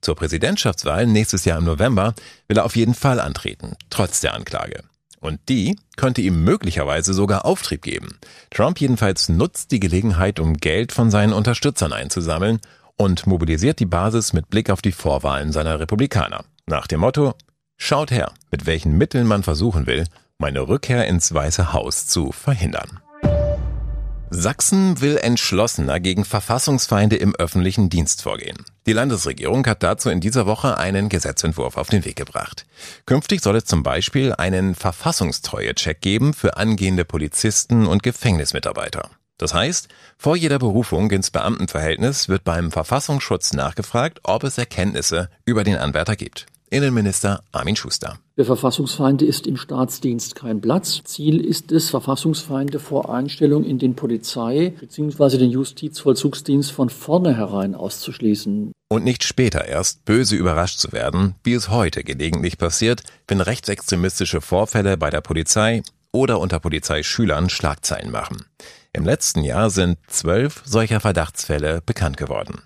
Zur 0.00 0.16
Präsidentschaftswahl 0.16 1.06
nächstes 1.06 1.44
Jahr 1.44 1.58
im 1.58 1.64
November 1.64 2.14
will 2.48 2.58
er 2.58 2.64
auf 2.64 2.76
jeden 2.76 2.94
Fall 2.94 3.20
antreten, 3.20 3.76
trotz 3.90 4.20
der 4.20 4.34
Anklage. 4.34 4.84
Und 5.20 5.40
die 5.48 5.76
könnte 5.96 6.20
ihm 6.20 6.44
möglicherweise 6.44 7.12
sogar 7.12 7.44
Auftrieb 7.44 7.82
geben. 7.82 8.18
Trump 8.50 8.80
jedenfalls 8.80 9.28
nutzt 9.28 9.72
die 9.72 9.80
Gelegenheit, 9.80 10.38
um 10.38 10.54
Geld 10.54 10.92
von 10.92 11.10
seinen 11.10 11.32
Unterstützern 11.32 11.92
einzusammeln 11.92 12.60
und 12.96 13.26
mobilisiert 13.26 13.80
die 13.80 13.86
Basis 13.86 14.32
mit 14.32 14.48
Blick 14.50 14.70
auf 14.70 14.82
die 14.82 14.92
Vorwahlen 14.92 15.52
seiner 15.52 15.80
Republikaner. 15.80 16.44
Nach 16.66 16.86
dem 16.86 17.00
Motto, 17.00 17.34
schaut 17.76 18.10
her, 18.10 18.32
mit 18.50 18.66
welchen 18.66 18.96
Mitteln 18.96 19.26
man 19.26 19.42
versuchen 19.42 19.86
will, 19.86 20.04
meine 20.38 20.68
Rückkehr 20.68 21.06
ins 21.06 21.34
Weiße 21.34 21.72
Haus 21.72 22.06
zu 22.06 22.30
verhindern. 22.30 23.00
Sachsen 24.30 25.00
will 25.00 25.16
entschlossener 25.16 26.00
gegen 26.00 26.24
Verfassungsfeinde 26.24 27.16
im 27.16 27.34
öffentlichen 27.34 27.88
Dienst 27.88 28.22
vorgehen. 28.22 28.58
Die 28.86 28.92
Landesregierung 28.92 29.66
hat 29.66 29.82
dazu 29.82 30.10
in 30.10 30.20
dieser 30.20 30.46
Woche 30.46 30.76
einen 30.76 31.08
Gesetzentwurf 31.08 31.76
auf 31.76 31.88
den 31.88 32.04
Weg 32.04 32.16
gebracht. 32.16 32.66
Künftig 33.06 33.42
soll 33.42 33.56
es 33.56 33.64
zum 33.64 33.82
Beispiel 33.82 34.34
einen 34.34 34.74
Verfassungstreue-Check 34.74 36.00
geben 36.00 36.34
für 36.34 36.56
angehende 36.56 37.04
Polizisten 37.04 37.86
und 37.86 38.02
Gefängnismitarbeiter. 38.02 39.10
Das 39.38 39.54
heißt, 39.54 39.88
vor 40.18 40.36
jeder 40.36 40.58
Berufung 40.58 41.10
ins 41.10 41.30
Beamtenverhältnis 41.30 42.28
wird 42.28 42.44
beim 42.44 42.70
Verfassungsschutz 42.70 43.52
nachgefragt, 43.54 44.20
ob 44.24 44.44
es 44.44 44.58
Erkenntnisse 44.58 45.30
über 45.44 45.64
den 45.64 45.76
Anwärter 45.76 46.16
gibt. 46.16 46.46
Innenminister 46.70 47.42
Armin 47.52 47.76
Schuster. 47.76 48.18
Für 48.36 48.44
Verfassungsfeinde 48.44 49.24
ist 49.24 49.46
im 49.46 49.56
Staatsdienst 49.56 50.34
kein 50.34 50.60
Platz. 50.60 51.02
Ziel 51.04 51.40
ist 51.44 51.72
es, 51.72 51.90
Verfassungsfeinde 51.90 52.78
vor 52.78 53.12
Einstellung 53.12 53.64
in 53.64 53.78
den 53.78 53.96
Polizei- 53.96 54.74
bzw. 54.78 55.38
den 55.38 55.50
Justizvollzugsdienst 55.50 56.70
von 56.70 56.90
vornherein 56.90 57.74
auszuschließen. 57.74 58.72
Und 58.90 59.04
nicht 59.04 59.24
später 59.24 59.64
erst 59.64 60.04
böse 60.04 60.36
überrascht 60.36 60.78
zu 60.78 60.92
werden, 60.92 61.34
wie 61.42 61.54
es 61.54 61.68
heute 61.68 62.04
gelegentlich 62.04 62.58
passiert, 62.58 63.02
wenn 63.26 63.40
rechtsextremistische 63.40 64.40
Vorfälle 64.40 64.96
bei 64.96 65.10
der 65.10 65.20
Polizei 65.20 65.82
oder 66.12 66.40
unter 66.40 66.60
Polizeischülern 66.60 67.50
Schlagzeilen 67.50 68.10
machen. 68.10 68.44
Im 68.92 69.04
letzten 69.04 69.42
Jahr 69.42 69.70
sind 69.70 69.98
zwölf 70.06 70.62
solcher 70.64 71.00
Verdachtsfälle 71.00 71.82
bekannt 71.84 72.16
geworden. 72.16 72.62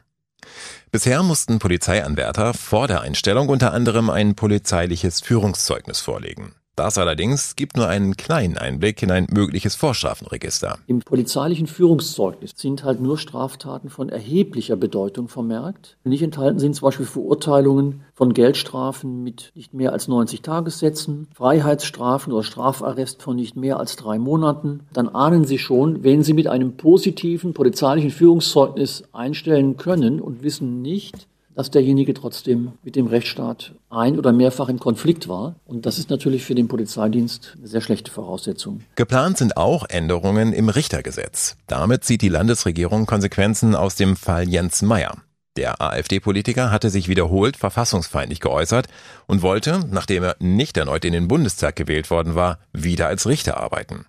Bisher 0.94 1.22
mussten 1.22 1.58
Polizeianwärter 1.58 2.52
vor 2.52 2.86
der 2.86 3.00
Einstellung 3.00 3.48
unter 3.48 3.72
anderem 3.72 4.10
ein 4.10 4.34
polizeiliches 4.34 5.22
Führungszeugnis 5.22 6.00
vorlegen. 6.00 6.54
Das 6.74 6.96
allerdings 6.96 7.54
gibt 7.54 7.76
nur 7.76 7.86
einen 7.86 8.16
kleinen 8.16 8.56
Einblick 8.56 9.02
in 9.02 9.10
ein 9.10 9.26
mögliches 9.30 9.74
Vorstrafenregister. 9.74 10.78
Im 10.86 11.00
polizeilichen 11.00 11.66
Führungszeugnis 11.66 12.52
sind 12.56 12.82
halt 12.82 12.98
nur 12.98 13.18
Straftaten 13.18 13.90
von 13.90 14.08
erheblicher 14.08 14.76
Bedeutung 14.76 15.28
vermerkt. 15.28 15.98
Nicht 16.04 16.22
enthalten 16.22 16.58
sind 16.58 16.74
zum 16.74 16.86
Beispiel 16.86 17.04
Verurteilungen 17.04 18.04
von 18.14 18.32
Geldstrafen 18.32 19.22
mit 19.22 19.52
nicht 19.54 19.74
mehr 19.74 19.92
als 19.92 20.08
90 20.08 20.40
Tagessätzen, 20.40 21.28
Freiheitsstrafen 21.34 22.32
oder 22.32 22.42
Strafarrest 22.42 23.22
von 23.22 23.36
nicht 23.36 23.54
mehr 23.54 23.78
als 23.78 23.96
drei 23.96 24.18
Monaten. 24.18 24.80
Dann 24.94 25.10
ahnen 25.10 25.44
Sie 25.44 25.58
schon, 25.58 26.02
wenn 26.02 26.22
Sie 26.22 26.32
mit 26.32 26.46
einem 26.46 26.78
positiven 26.78 27.52
polizeilichen 27.52 28.10
Führungszeugnis 28.10 29.04
einstellen 29.12 29.76
können 29.76 30.20
und 30.20 30.42
wissen 30.42 30.80
nicht, 30.80 31.28
dass 31.54 31.70
derjenige 31.70 32.14
trotzdem 32.14 32.72
mit 32.82 32.96
dem 32.96 33.06
Rechtsstaat 33.06 33.74
ein- 33.90 34.18
oder 34.18 34.32
mehrfach 34.32 34.68
im 34.68 34.78
Konflikt 34.78 35.28
war. 35.28 35.56
Und 35.64 35.86
das 35.86 35.98
ist 35.98 36.10
natürlich 36.10 36.44
für 36.44 36.54
den 36.54 36.68
Polizeidienst 36.68 37.54
eine 37.58 37.68
sehr 37.68 37.80
schlechte 37.80 38.10
Voraussetzung. 38.10 38.80
Geplant 38.96 39.38
sind 39.38 39.56
auch 39.56 39.84
Änderungen 39.88 40.52
im 40.52 40.68
Richtergesetz. 40.68 41.56
Damit 41.66 42.04
zieht 42.04 42.22
die 42.22 42.28
Landesregierung 42.28 43.06
Konsequenzen 43.06 43.74
aus 43.74 43.94
dem 43.96 44.16
Fall 44.16 44.48
Jens 44.48 44.82
Meyer. 44.82 45.16
Der 45.56 45.82
AfD-Politiker 45.82 46.70
hatte 46.70 46.88
sich 46.88 47.08
wiederholt 47.08 47.58
verfassungsfeindlich 47.58 48.40
geäußert 48.40 48.88
und 49.26 49.42
wollte, 49.42 49.80
nachdem 49.90 50.22
er 50.22 50.36
nicht 50.38 50.78
erneut 50.78 51.04
in 51.04 51.12
den 51.12 51.28
Bundestag 51.28 51.76
gewählt 51.76 52.10
worden 52.10 52.34
war, 52.34 52.58
wieder 52.72 53.08
als 53.08 53.26
Richter 53.26 53.58
arbeiten. 53.58 54.06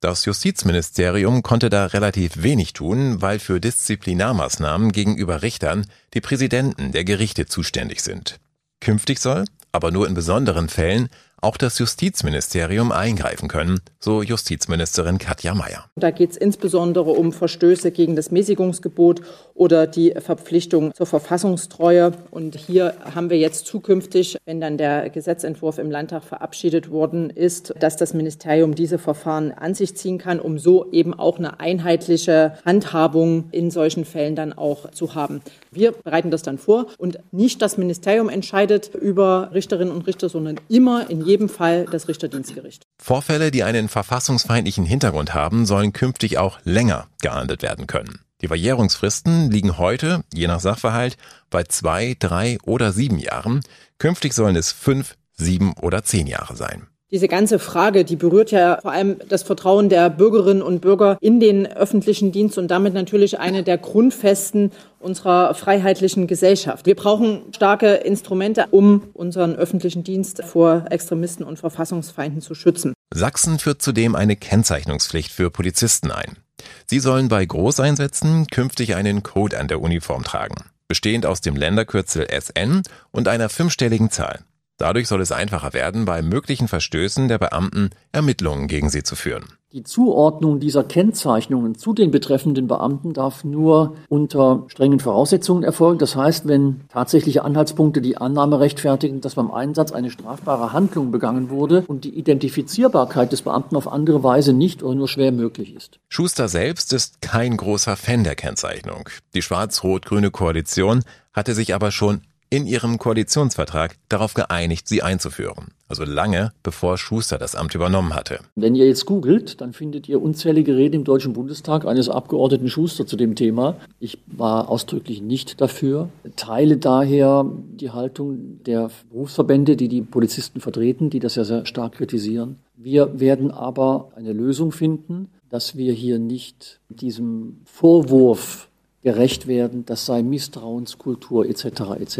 Das 0.00 0.24
Justizministerium 0.24 1.42
konnte 1.42 1.70
da 1.70 1.86
relativ 1.86 2.42
wenig 2.42 2.72
tun, 2.72 3.20
weil 3.20 3.38
für 3.38 3.60
Disziplinarmaßnahmen 3.60 4.92
gegenüber 4.92 5.42
Richtern 5.42 5.86
die 6.14 6.20
Präsidenten 6.20 6.92
der 6.92 7.04
Gerichte 7.04 7.46
zuständig 7.46 8.02
sind. 8.02 8.38
Künftig 8.80 9.18
soll, 9.18 9.44
aber 9.72 9.90
nur 9.90 10.06
in 10.06 10.14
besonderen 10.14 10.68
Fällen, 10.68 11.08
auch 11.40 11.56
das 11.56 11.78
Justizministerium 11.78 12.92
eingreifen 12.92 13.48
können, 13.48 13.80
so 14.00 14.22
Justizministerin 14.22 15.18
Katja 15.18 15.54
Mayer. 15.54 15.84
Da 15.96 16.10
geht 16.10 16.32
es 16.32 16.36
insbesondere 16.36 17.10
um 17.10 17.32
Verstöße 17.32 17.90
gegen 17.90 18.16
das 18.16 18.30
Mäßigungsgebot 18.30 19.22
oder 19.54 19.86
die 19.86 20.14
Verpflichtung 20.18 20.94
zur 20.94 21.06
Verfassungstreue. 21.06 22.12
Und 22.30 22.56
hier 22.56 22.94
haben 23.14 23.30
wir 23.30 23.38
jetzt 23.38 23.66
zukünftig, 23.66 24.38
wenn 24.46 24.60
dann 24.60 24.78
der 24.78 25.10
Gesetzentwurf 25.10 25.78
im 25.78 25.90
Landtag 25.90 26.24
verabschiedet 26.24 26.90
worden 26.90 27.30
ist, 27.30 27.74
dass 27.78 27.96
das 27.96 28.14
Ministerium 28.14 28.74
diese 28.74 28.98
Verfahren 28.98 29.52
an 29.52 29.74
sich 29.74 29.96
ziehen 29.96 30.18
kann, 30.18 30.40
um 30.40 30.58
so 30.58 30.90
eben 30.92 31.14
auch 31.14 31.38
eine 31.38 31.60
einheitliche 31.60 32.54
Handhabung 32.64 33.44
in 33.52 33.70
solchen 33.70 34.04
Fällen 34.04 34.36
dann 34.36 34.52
auch 34.52 34.90
zu 34.90 35.14
haben. 35.14 35.40
Wir 35.70 35.92
bereiten 35.92 36.30
das 36.30 36.42
dann 36.42 36.58
vor 36.58 36.86
und 36.98 37.18
nicht 37.30 37.62
das 37.62 37.78
Ministerium 37.78 38.28
entscheidet 38.28 38.94
über 38.94 39.50
Richterinnen 39.52 39.94
und 39.94 40.06
Richter, 40.06 40.28
sondern 40.28 40.60
immer 40.68 41.08
in 41.10 41.27
jedem 41.28 41.48
Fall 41.48 41.84
das 41.84 42.08
Richterdienstgericht. 42.08 42.82
Vorfälle, 43.00 43.50
die 43.50 43.62
einen 43.62 43.88
verfassungsfeindlichen 43.88 44.86
Hintergrund 44.86 45.34
haben, 45.34 45.66
sollen 45.66 45.92
künftig 45.92 46.38
auch 46.38 46.58
länger 46.64 47.06
geahndet 47.20 47.62
werden 47.62 47.86
können. 47.86 48.20
Die 48.40 48.48
Verjährungsfristen 48.48 49.50
liegen 49.50 49.78
heute, 49.78 50.24
je 50.32 50.46
nach 50.46 50.60
Sachverhalt, 50.60 51.16
bei 51.50 51.64
zwei, 51.64 52.16
drei 52.18 52.58
oder 52.62 52.92
sieben 52.92 53.18
Jahren. 53.18 53.60
Künftig 53.98 54.32
sollen 54.32 54.56
es 54.56 54.72
fünf, 54.72 55.16
sieben 55.34 55.74
oder 55.74 56.02
zehn 56.02 56.26
Jahre 56.26 56.56
sein. 56.56 56.86
Diese 57.10 57.26
ganze 57.26 57.58
Frage, 57.58 58.04
die 58.04 58.16
berührt 58.16 58.50
ja 58.50 58.80
vor 58.82 58.92
allem 58.92 59.16
das 59.26 59.42
Vertrauen 59.42 59.88
der 59.88 60.10
Bürgerinnen 60.10 60.60
und 60.60 60.80
Bürger 60.80 61.16
in 61.22 61.40
den 61.40 61.66
öffentlichen 61.66 62.32
Dienst 62.32 62.58
und 62.58 62.70
damit 62.70 62.92
natürlich 62.92 63.38
eine 63.38 63.62
der 63.62 63.78
Grundfesten 63.78 64.72
unserer 65.00 65.54
freiheitlichen 65.54 66.26
Gesellschaft. 66.26 66.84
Wir 66.84 66.94
brauchen 66.94 67.44
starke 67.54 67.94
Instrumente, 67.94 68.66
um 68.72 69.04
unseren 69.14 69.56
öffentlichen 69.56 70.04
Dienst 70.04 70.42
vor 70.44 70.84
Extremisten 70.90 71.46
und 71.46 71.58
Verfassungsfeinden 71.58 72.42
zu 72.42 72.54
schützen. 72.54 72.92
Sachsen 73.14 73.58
führt 73.58 73.80
zudem 73.80 74.14
eine 74.14 74.36
Kennzeichnungspflicht 74.36 75.32
für 75.32 75.50
Polizisten 75.50 76.10
ein. 76.10 76.36
Sie 76.84 77.00
sollen 77.00 77.28
bei 77.28 77.42
Großeinsätzen 77.42 78.48
künftig 78.48 78.96
einen 78.96 79.22
Code 79.22 79.58
an 79.58 79.68
der 79.68 79.80
Uniform 79.80 80.24
tragen, 80.24 80.66
bestehend 80.88 81.24
aus 81.24 81.40
dem 81.40 81.56
Länderkürzel 81.56 82.26
SN 82.30 82.82
und 83.12 83.28
einer 83.28 83.48
fünfstelligen 83.48 84.10
Zahl. 84.10 84.40
Dadurch 84.78 85.08
soll 85.08 85.20
es 85.20 85.32
einfacher 85.32 85.74
werden, 85.74 86.04
bei 86.04 86.22
möglichen 86.22 86.68
Verstößen 86.68 87.26
der 87.26 87.38
Beamten 87.38 87.90
Ermittlungen 88.12 88.68
gegen 88.68 88.90
sie 88.90 89.02
zu 89.02 89.16
führen. 89.16 89.44
Die 89.72 89.82
Zuordnung 89.82 90.60
dieser 90.60 90.82
Kennzeichnungen 90.82 91.74
zu 91.74 91.92
den 91.92 92.10
betreffenden 92.10 92.68
Beamten 92.68 93.12
darf 93.12 93.44
nur 93.44 93.96
unter 94.08 94.64
strengen 94.68 95.00
Voraussetzungen 95.00 95.62
erfolgen. 95.62 95.98
Das 95.98 96.16
heißt, 96.16 96.48
wenn 96.48 96.80
tatsächliche 96.88 97.44
Anhaltspunkte 97.44 98.00
die 98.00 98.16
Annahme 98.16 98.60
rechtfertigen, 98.60 99.20
dass 99.20 99.34
beim 99.34 99.50
Einsatz 99.50 99.92
eine 99.92 100.10
strafbare 100.10 100.72
Handlung 100.72 101.10
begangen 101.10 101.50
wurde 101.50 101.84
und 101.86 102.04
die 102.04 102.14
Identifizierbarkeit 102.16 103.32
des 103.32 103.42
Beamten 103.42 103.76
auf 103.76 103.92
andere 103.92 104.22
Weise 104.22 104.54
nicht 104.54 104.82
oder 104.82 104.94
nur 104.94 105.08
schwer 105.08 105.32
möglich 105.32 105.74
ist. 105.74 105.98
Schuster 106.08 106.48
selbst 106.48 106.92
ist 106.92 107.20
kein 107.20 107.56
großer 107.56 107.96
Fan 107.96 108.24
der 108.24 108.36
Kennzeichnung. 108.36 109.10
Die 109.34 109.42
schwarz-rot-grüne 109.42 110.30
Koalition 110.30 111.02
hatte 111.34 111.54
sich 111.54 111.74
aber 111.74 111.90
schon 111.90 112.22
in 112.50 112.66
ihrem 112.66 112.98
Koalitionsvertrag 112.98 113.96
darauf 114.08 114.34
geeinigt, 114.34 114.88
sie 114.88 115.02
einzuführen. 115.02 115.68
Also 115.88 116.04
lange 116.04 116.52
bevor 116.62 116.98
Schuster 116.98 117.38
das 117.38 117.54
Amt 117.54 117.74
übernommen 117.74 118.14
hatte. 118.14 118.40
Wenn 118.54 118.74
ihr 118.74 118.86
jetzt 118.86 119.06
googelt, 119.06 119.60
dann 119.60 119.72
findet 119.72 120.08
ihr 120.08 120.20
unzählige 120.20 120.76
Reden 120.76 120.96
im 120.96 121.04
Deutschen 121.04 121.32
Bundestag 121.32 121.86
eines 121.86 122.08
Abgeordneten 122.08 122.68
Schuster 122.68 123.06
zu 123.06 123.16
dem 123.16 123.34
Thema. 123.34 123.76
Ich 123.98 124.18
war 124.26 124.68
ausdrücklich 124.68 125.22
nicht 125.22 125.60
dafür, 125.60 126.10
teile 126.36 126.76
daher 126.76 127.46
die 127.72 127.90
Haltung 127.90 128.62
der 128.64 128.90
Berufsverbände, 129.10 129.76
die 129.76 129.88
die 129.88 130.02
Polizisten 130.02 130.60
vertreten, 130.60 131.10
die 131.10 131.20
das 131.20 131.36
ja 131.36 131.44
sehr 131.44 131.64
stark 131.64 131.92
kritisieren. 131.92 132.56
Wir 132.76 133.18
werden 133.18 133.50
aber 133.50 134.12
eine 134.14 134.32
Lösung 134.32 134.72
finden, 134.72 135.28
dass 135.48 135.76
wir 135.76 135.92
hier 135.92 136.18
nicht 136.18 136.80
diesem 136.88 137.60
Vorwurf 137.64 138.67
gerecht 139.08 139.46
werden, 139.46 139.86
das 139.86 140.04
sei 140.04 140.22
Misstrauenskultur 140.22 141.46
etc. 141.46 141.64
etc. 141.98 142.18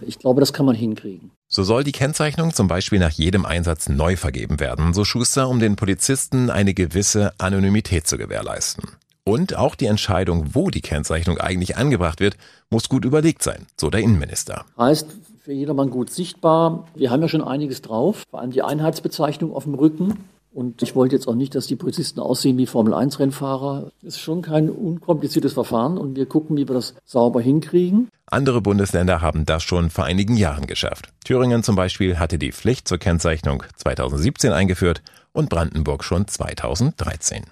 Ich 0.00 0.18
glaube, 0.18 0.40
das 0.40 0.54
kann 0.54 0.64
man 0.64 0.74
hinkriegen. 0.74 1.32
So 1.48 1.64
soll 1.64 1.84
die 1.84 1.92
Kennzeichnung 1.92 2.54
zum 2.54 2.66
Beispiel 2.66 2.98
nach 2.98 3.10
jedem 3.10 3.44
Einsatz 3.44 3.90
neu 3.90 4.16
vergeben 4.16 4.58
werden, 4.58 4.94
so 4.94 5.04
Schuster, 5.04 5.50
um 5.50 5.60
den 5.60 5.76
Polizisten 5.76 6.48
eine 6.48 6.72
gewisse 6.72 7.34
Anonymität 7.36 8.06
zu 8.06 8.16
gewährleisten. 8.16 8.84
Und 9.22 9.54
auch 9.54 9.74
die 9.74 9.84
Entscheidung, 9.84 10.54
wo 10.54 10.70
die 10.70 10.80
Kennzeichnung 10.80 11.36
eigentlich 11.36 11.76
angebracht 11.76 12.20
wird, 12.20 12.38
muss 12.70 12.88
gut 12.88 13.04
überlegt 13.04 13.42
sein, 13.42 13.66
so 13.78 13.90
der 13.90 14.00
Innenminister. 14.00 14.64
Heißt 14.78 15.08
für 15.42 15.52
jedermann 15.52 15.90
gut 15.90 16.10
sichtbar. 16.10 16.88
Wir 16.94 17.10
haben 17.10 17.20
ja 17.20 17.28
schon 17.28 17.44
einiges 17.44 17.82
drauf, 17.82 18.24
vor 18.30 18.40
allem 18.40 18.50
die 18.50 18.62
Einheitsbezeichnung 18.62 19.54
auf 19.54 19.64
dem 19.64 19.74
Rücken. 19.74 20.24
Und 20.52 20.82
ich 20.82 20.96
wollte 20.96 21.14
jetzt 21.14 21.28
auch 21.28 21.34
nicht, 21.34 21.54
dass 21.54 21.68
die 21.68 21.76
Polizisten 21.76 22.18
aussehen 22.18 22.58
wie 22.58 22.66
Formel-1-Rennfahrer. 22.66 23.92
Es 24.02 24.14
ist 24.14 24.20
schon 24.20 24.42
kein 24.42 24.68
unkompliziertes 24.68 25.52
Verfahren 25.52 25.96
und 25.96 26.16
wir 26.16 26.26
gucken, 26.26 26.56
wie 26.56 26.68
wir 26.68 26.74
das 26.74 26.94
sauber 27.04 27.40
hinkriegen. 27.40 28.08
Andere 28.26 28.60
Bundesländer 28.60 29.20
haben 29.20 29.46
das 29.46 29.62
schon 29.62 29.90
vor 29.90 30.04
einigen 30.04 30.36
Jahren 30.36 30.66
geschafft. 30.66 31.12
Thüringen 31.24 31.62
zum 31.62 31.76
Beispiel 31.76 32.18
hatte 32.18 32.38
die 32.38 32.52
Pflicht 32.52 32.88
zur 32.88 32.98
Kennzeichnung 32.98 33.62
2017 33.76 34.52
eingeführt 34.52 35.02
und 35.32 35.50
Brandenburg 35.50 36.02
schon 36.02 36.26
2013. 36.26 37.44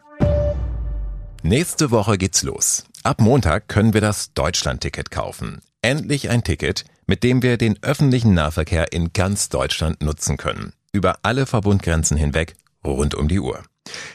Nächste 1.42 1.92
Woche 1.92 2.18
geht's 2.18 2.42
los. 2.42 2.84
Ab 3.04 3.20
Montag 3.20 3.68
können 3.68 3.94
wir 3.94 4.00
das 4.00 4.32
Deutschland-Ticket 4.34 5.12
kaufen. 5.12 5.60
Endlich 5.82 6.30
ein 6.30 6.42
Ticket, 6.42 6.84
mit 7.06 7.22
dem 7.22 7.42
wir 7.42 7.56
den 7.56 7.78
öffentlichen 7.82 8.34
Nahverkehr 8.34 8.92
in 8.92 9.12
ganz 9.12 9.48
Deutschland 9.48 10.02
nutzen 10.02 10.36
können. 10.36 10.72
Über 10.92 11.18
alle 11.22 11.46
Verbundgrenzen 11.46 12.16
hinweg 12.16 12.56
rund 12.84 13.14
um 13.14 13.28
die 13.28 13.40
Uhr. 13.40 13.62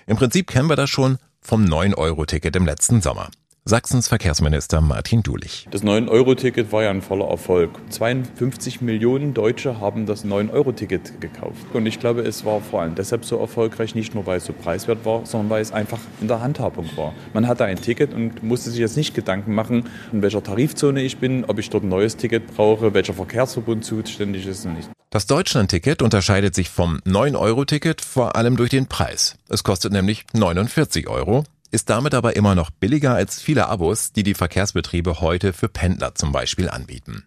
Im 0.05 0.17
Prinzip 0.17 0.47
kennen 0.47 0.69
wir 0.69 0.75
das 0.75 0.89
schon 0.89 1.17
vom 1.41 1.65
9-Euro-Ticket 1.65 2.55
im 2.55 2.65
letzten 2.65 3.01
Sommer. 3.01 3.29
Sachsens 3.65 4.09
Verkehrsminister 4.09 4.81
Martin 4.81 5.23
Dulich. 5.23 5.69
Das 5.71 5.85
9-Euro-Ticket 5.85 6.73
war 6.73 6.83
ja 6.83 6.89
ein 6.89 7.01
voller 7.01 7.29
Erfolg. 7.29 7.71
52 7.91 8.81
Millionen 8.81 9.33
Deutsche 9.33 9.79
haben 9.79 10.05
das 10.05 10.25
9-Euro-Ticket 10.25 11.21
gekauft. 11.21 11.65
Und 11.71 11.85
ich 11.85 11.97
glaube, 11.97 12.23
es 12.23 12.43
war 12.43 12.59
vor 12.59 12.81
allem 12.81 12.95
deshalb 12.95 13.23
so 13.23 13.39
erfolgreich, 13.39 13.95
nicht 13.95 14.15
nur 14.15 14.25
weil 14.25 14.39
es 14.39 14.45
so 14.45 14.51
preiswert 14.51 15.05
war, 15.05 15.25
sondern 15.25 15.49
weil 15.49 15.61
es 15.61 15.71
einfach 15.71 15.99
in 16.19 16.27
der 16.27 16.41
Handhabung 16.41 16.89
war. 16.97 17.13
Man 17.33 17.47
hatte 17.47 17.63
ein 17.63 17.77
Ticket 17.77 18.13
und 18.13 18.43
musste 18.43 18.69
sich 18.69 18.81
jetzt 18.81 18.97
nicht 18.97 19.15
Gedanken 19.15 19.55
machen, 19.55 19.87
in 20.11 20.21
welcher 20.21 20.43
Tarifzone 20.43 21.01
ich 21.01 21.19
bin, 21.19 21.45
ob 21.45 21.57
ich 21.57 21.69
dort 21.69 21.85
ein 21.85 21.89
neues 21.89 22.17
Ticket 22.17 22.47
brauche, 22.47 22.93
welcher 22.93 23.13
Verkehrsverbund 23.13 23.85
zuständig 23.85 24.45
ist 24.45 24.65
und 24.65 24.75
nicht. 24.75 24.89
Das 25.09 25.25
Deutschland-Ticket 25.25 26.01
unterscheidet 26.01 26.53
sich 26.53 26.69
vom 26.69 26.97
9-Euro-Ticket 27.05 28.01
vor 28.01 28.35
allem 28.35 28.57
durch 28.57 28.71
den 28.71 28.87
Preis. 28.87 29.37
Es 29.47 29.63
kostet 29.63 29.93
nämlich 29.93 30.25
49 30.33 31.07
Euro 31.07 31.45
ist 31.73 31.89
damit 31.89 32.13
aber 32.13 32.35
immer 32.35 32.53
noch 32.53 32.69
billiger 32.69 33.15
als 33.15 33.41
viele 33.41 33.67
Abos, 33.67 34.11
die 34.11 34.23
die 34.23 34.35
Verkehrsbetriebe 34.35 35.21
heute 35.21 35.53
für 35.53 35.67
Pendler 35.67 36.13
zum 36.13 36.31
Beispiel 36.31 36.69
anbieten. 36.69 37.25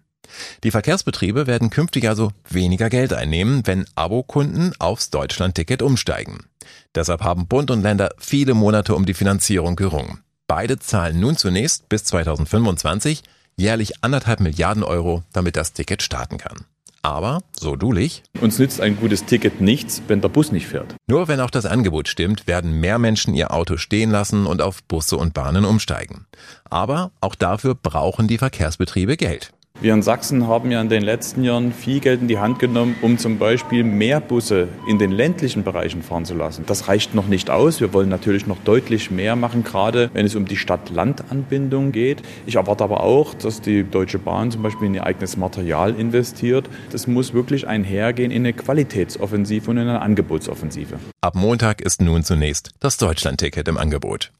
Die 0.62 0.71
Verkehrsbetriebe 0.71 1.47
werden 1.47 1.71
künftig 1.71 2.09
also 2.09 2.33
weniger 2.49 2.88
Geld 2.88 3.12
einnehmen, 3.12 3.67
wenn 3.67 3.87
Abokunden 3.97 4.73
aufs 4.79 5.11
Deutschlandticket 5.11 5.83
umsteigen. 5.83 6.47
Deshalb 6.95 7.23
haben 7.23 7.49
Bund 7.49 7.71
und 7.71 7.83
Länder 7.83 8.11
viele 8.19 8.55
Monate 8.55 8.95
um 8.95 9.05
die 9.05 9.15
Finanzierung 9.15 9.76
gerungen. 9.76 10.23
Beide 10.47 10.79
zahlen 10.79 11.19
nun 11.19 11.37
zunächst 11.37 11.88
bis 11.88 12.05
2025 12.05 13.25
jährlich 13.57 14.05
anderthalb 14.05 14.41
Milliarden 14.41 14.85
Euro, 14.85 15.25
damit 15.33 15.57
das 15.57 15.73
Ticket 15.73 16.03
starten 16.03 16.38
kann. 16.38 16.67
Aber, 17.06 17.38
so 17.52 17.76
dulich, 17.76 18.25
uns 18.40 18.58
nützt 18.58 18.80
ein 18.80 18.96
gutes 18.96 19.26
Ticket 19.26 19.60
nichts, 19.60 20.02
wenn 20.08 20.20
der 20.20 20.28
Bus 20.28 20.50
nicht 20.50 20.66
fährt. 20.66 20.96
Nur 21.06 21.28
wenn 21.28 21.38
auch 21.38 21.50
das 21.52 21.64
Angebot 21.64 22.08
stimmt, 22.08 22.48
werden 22.48 22.80
mehr 22.80 22.98
Menschen 22.98 23.32
ihr 23.32 23.54
Auto 23.54 23.76
stehen 23.76 24.10
lassen 24.10 24.44
und 24.44 24.60
auf 24.60 24.82
Busse 24.82 25.16
und 25.16 25.32
Bahnen 25.32 25.64
umsteigen. 25.64 26.26
Aber 26.68 27.12
auch 27.20 27.36
dafür 27.36 27.76
brauchen 27.76 28.26
die 28.26 28.38
Verkehrsbetriebe 28.38 29.16
Geld. 29.16 29.52
Wir 29.78 29.92
in 29.92 30.00
Sachsen 30.00 30.47
haben 30.49 30.71
ja 30.71 30.80
in 30.80 30.88
den 30.88 31.02
letzten 31.02 31.45
Jahren 31.45 31.71
viel 31.71 32.00
Geld 32.00 32.23
in 32.23 32.28
die 32.28 32.38
Hand 32.38 32.59
genommen, 32.59 32.97
um 33.02 33.18
zum 33.18 33.37
Beispiel 33.37 33.85
mehr 33.85 34.21
Busse 34.21 34.68
in 34.88 34.99
den 34.99 35.12
ländlichen 35.12 35.64
Bereichen 35.64 36.02
fahren 36.02 36.25
zu 36.25 36.33
lassen. 36.33 36.64
Das 36.66 36.88
reicht 36.88 37.14
noch 37.14 37.26
nicht 37.26 37.50
aus. 37.50 37.78
Wir 37.78 37.92
wollen 37.92 38.09
natürlich 38.09 38.47
noch 38.47 38.56
deutlich 38.64 39.11
mehr 39.11 39.37
machen, 39.37 39.64
gerade 39.64 40.09
wenn 40.14 40.25
es 40.25 40.35
um 40.35 40.47
die 40.47 40.56
Stadt-Land-Anbindung 40.56 41.92
geht. 41.92 42.23
Ich 42.47 42.56
erwarte 42.56 42.85
aber 42.85 43.02
auch, 43.02 43.35
dass 43.35 43.61
die 43.61 43.85
Deutsche 43.85 44.18
Bahn 44.18 44.50
zum 44.50 44.62
Beispiel 44.62 44.87
in 44.87 44.95
ihr 44.95 45.04
eigenes 45.04 45.37
Material 45.37 45.95
investiert. 45.95 46.71
Das 46.90 47.06
muss 47.06 47.35
wirklich 47.35 47.68
einhergehen 47.68 48.30
in 48.30 48.45
eine 48.45 48.54
Qualitätsoffensive 48.54 49.71
und 49.71 49.76
in 49.76 49.88
eine 49.88 50.00
Angebotsoffensive. 50.00 50.99
Ab 51.21 51.35
Montag 51.35 51.83
ist 51.83 52.00
nun 52.00 52.23
zunächst 52.23 52.71
das 52.80 52.97
Deutschland-Ticket 52.97 53.68
im 53.68 53.76
Angebot. 53.76 54.32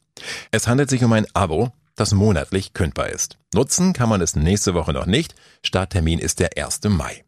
Es 0.49 0.67
handelt 0.67 0.89
sich 0.89 1.03
um 1.03 1.13
ein 1.13 1.27
Abo, 1.35 1.71
das 1.97 2.13
monatlich 2.13 2.73
kündbar 2.73 3.09
ist. 3.09 3.37
Nutzen 3.53 3.91
kann 3.91 4.07
man 4.07 4.21
es 4.21 4.37
nächste 4.37 4.73
Woche 4.73 4.93
noch 4.93 5.05
nicht. 5.05 5.35
Starttermin 5.63 6.19
ist 6.19 6.39
der 6.39 6.51
1. 6.57 6.83
Mai. 6.85 7.25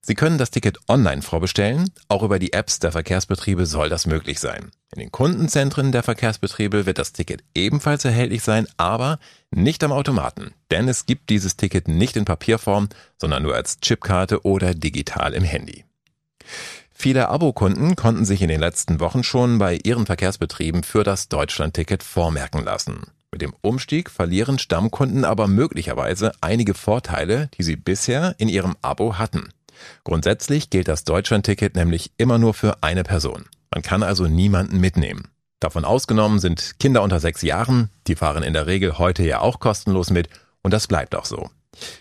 Sie 0.00 0.14
können 0.14 0.38
das 0.38 0.50
Ticket 0.50 0.78
online 0.88 1.22
vorbestellen. 1.22 1.90
Auch 2.08 2.22
über 2.22 2.38
die 2.38 2.52
Apps 2.52 2.78
der 2.78 2.92
Verkehrsbetriebe 2.92 3.66
soll 3.66 3.88
das 3.88 4.06
möglich 4.06 4.40
sein. 4.40 4.70
In 4.94 5.00
den 5.00 5.12
Kundenzentren 5.12 5.92
der 5.92 6.02
Verkehrsbetriebe 6.02 6.86
wird 6.86 6.98
das 6.98 7.12
Ticket 7.12 7.42
ebenfalls 7.54 8.04
erhältlich 8.04 8.42
sein, 8.42 8.66
aber 8.76 9.18
nicht 9.50 9.84
am 9.84 9.92
Automaten. 9.92 10.54
Denn 10.70 10.88
es 10.88 11.04
gibt 11.04 11.28
dieses 11.28 11.56
Ticket 11.56 11.88
nicht 11.88 12.16
in 12.16 12.24
Papierform, 12.24 12.88
sondern 13.18 13.42
nur 13.42 13.54
als 13.54 13.80
Chipkarte 13.80 14.44
oder 14.44 14.74
digital 14.74 15.34
im 15.34 15.44
Handy. 15.44 15.84
Viele 16.90 17.28
Abokunden 17.28 17.94
konnten 17.94 18.24
sich 18.24 18.42
in 18.42 18.48
den 18.48 18.60
letzten 18.60 18.98
Wochen 18.98 19.22
schon 19.22 19.58
bei 19.58 19.78
ihren 19.84 20.06
Verkehrsbetrieben 20.06 20.82
für 20.82 21.04
das 21.04 21.28
Deutschlandticket 21.28 22.02
vormerken 22.02 22.64
lassen. 22.64 23.02
Mit 23.30 23.42
dem 23.42 23.54
Umstieg 23.60 24.10
verlieren 24.10 24.58
Stammkunden 24.58 25.24
aber 25.24 25.48
möglicherweise 25.48 26.32
einige 26.40 26.74
Vorteile, 26.74 27.48
die 27.58 27.62
sie 27.62 27.76
bisher 27.76 28.34
in 28.38 28.48
ihrem 28.48 28.76
Abo 28.80 29.18
hatten. 29.18 29.50
Grundsätzlich 30.04 30.70
gilt 30.70 30.88
das 30.88 31.04
Deutschlandticket 31.04 31.76
nämlich 31.76 32.12
immer 32.16 32.38
nur 32.38 32.54
für 32.54 32.82
eine 32.82 33.04
Person. 33.04 33.44
Man 33.70 33.82
kann 33.82 34.02
also 34.02 34.26
niemanden 34.26 34.80
mitnehmen. 34.80 35.28
Davon 35.60 35.84
ausgenommen 35.84 36.38
sind 36.38 36.78
Kinder 36.78 37.02
unter 37.02 37.20
sechs 37.20 37.42
Jahren, 37.42 37.90
die 38.06 38.16
fahren 38.16 38.42
in 38.42 38.54
der 38.54 38.66
Regel 38.66 38.98
heute 38.98 39.22
ja 39.24 39.40
auch 39.40 39.60
kostenlos 39.60 40.10
mit 40.10 40.28
und 40.62 40.72
das 40.72 40.86
bleibt 40.86 41.14
auch 41.14 41.24
so. 41.24 41.50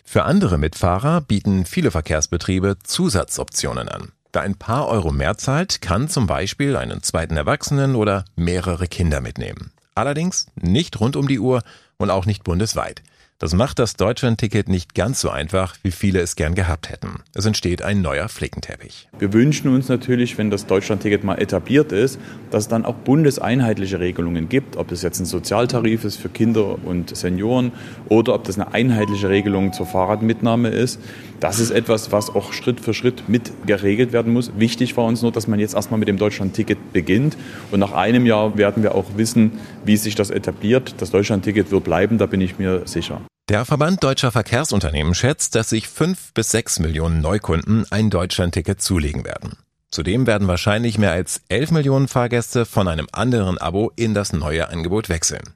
Für 0.04 0.24
andere 0.24 0.58
Mitfahrer 0.58 1.22
bieten 1.22 1.66
viele 1.66 1.92
Verkehrsbetriebe 1.92 2.78
Zusatzoptionen 2.84 3.90
an. 3.90 4.12
Wer 4.38 4.44
ein 4.44 4.56
paar 4.56 4.88
Euro 4.88 5.12
mehr 5.12 5.36
zahlt, 5.40 5.82
kann 5.82 6.10
zum 6.10 6.28
Beispiel 6.28 6.76
einen 6.76 7.02
zweiten 7.02 7.36
Erwachsenen 7.36 7.96
oder 7.96 8.24
mehrere 8.36 8.88
Kinder 8.88 9.20
mitnehmen. 9.20 9.72
Allerdings 9.98 10.46
nicht 10.54 11.00
rund 11.00 11.16
um 11.16 11.28
die 11.28 11.40
Uhr 11.40 11.64
und 11.98 12.12
auch 12.12 12.28
nicht 12.28 12.44
bundesweit. 12.44 13.02
Das 13.40 13.54
macht 13.54 13.78
das 13.78 13.96
Deutschlandticket 13.96 14.68
nicht 14.68 14.96
ganz 14.96 15.22
so 15.22 15.30
einfach, 15.30 15.76
wie 15.84 15.92
viele 15.92 16.22
es 16.22 16.36
gern 16.36 16.56
gehabt 16.56 16.90
hätten. 16.90 17.22
Es 17.36 17.46
entsteht 17.46 17.84
ein 17.84 18.02
neuer 18.02 18.30
Flickenteppich. 18.30 19.10
Wir 19.20 19.32
wünschen 19.32 19.68
uns 19.72 19.90
natürlich, 19.90 20.40
wenn 20.40 20.50
das 20.50 20.66
Deutschlandticket 20.66 21.24
mal 21.24 21.36
etabliert 21.36 21.92
ist, 21.92 22.20
dass 22.50 22.64
es 22.64 22.68
dann 22.68 22.84
auch 22.84 22.96
bundeseinheitliche 22.96 24.00
Regelungen 24.00 24.50
gibt, 24.50 24.76
ob 24.76 24.92
es 24.92 25.04
jetzt 25.04 25.20
ein 25.20 25.26
Sozialtarif 25.26 26.04
ist 26.04 26.16
für 26.16 26.30
Kinder 26.30 26.84
und 26.84 27.16
Senioren 27.16 27.74
oder 28.10 28.34
ob 28.34 28.44
das 28.46 28.58
eine 28.58 28.74
einheitliche 28.74 29.30
Regelung 29.30 29.72
zur 29.72 29.86
Fahrradmitnahme 29.86 30.70
ist. 30.70 31.00
Das 31.40 31.60
ist 31.60 31.70
etwas, 31.70 32.12
was 32.12 32.34
auch 32.34 32.54
Schritt 32.54 32.80
für 32.80 32.96
Schritt 32.96 33.30
mit 33.30 33.52
geregelt 33.68 34.14
werden 34.14 34.34
muss. 34.34 34.52
Wichtig 34.58 34.98
war 34.98 35.06
uns 35.06 35.22
nur, 35.22 35.32
dass 35.32 35.48
man 35.48 35.60
jetzt 35.60 35.76
erstmal 35.76 36.00
mit 36.00 36.08
dem 36.08 36.18
Deutschlandticket 36.18 36.92
beginnt 36.92 37.38
und 37.70 37.80
nach 37.80 37.92
einem 37.92 38.26
Jahr 38.26 38.58
werden 38.58 38.82
wir 38.82 38.96
auch 38.96 39.06
wissen, 39.16 39.52
wie 39.86 39.96
sich 39.96 40.16
das 40.16 40.32
etabliert. 40.32 40.96
Das 40.98 41.12
Deutschlandticket 41.12 41.70
wird 41.70 41.84
bleiben, 41.84 42.18
da 42.18 42.26
bin 42.26 42.42
ich 42.42 42.58
mir 42.58 42.82
sicher. 42.86 43.22
Der 43.50 43.64
Verband 43.64 44.04
deutscher 44.04 44.34
Verkehrsunternehmen 44.34 45.16
schätzt, 45.16 45.56
dass 45.56 45.70
sich 45.70 45.88
fünf 45.88 46.34
bis 46.34 46.50
sechs 46.50 46.80
Millionen 46.80 47.22
Neukunden 47.22 47.90
ein 47.90 48.10
Deutschlandticket 48.10 48.82
zulegen 48.82 49.24
werden. 49.24 49.54
Zudem 49.90 50.28
werden 50.28 50.50
wahrscheinlich 50.50 50.98
mehr 50.98 51.14
als 51.14 51.42
elf 51.48 51.72
Millionen 51.72 52.10
Fahrgäste 52.10 52.66
von 52.66 52.90
einem 52.90 53.08
anderen 53.14 53.58
Abo 53.58 53.94
in 53.96 54.14
das 54.14 54.34
neue 54.34 54.68
Angebot 54.68 55.08
wechseln. 55.08 55.54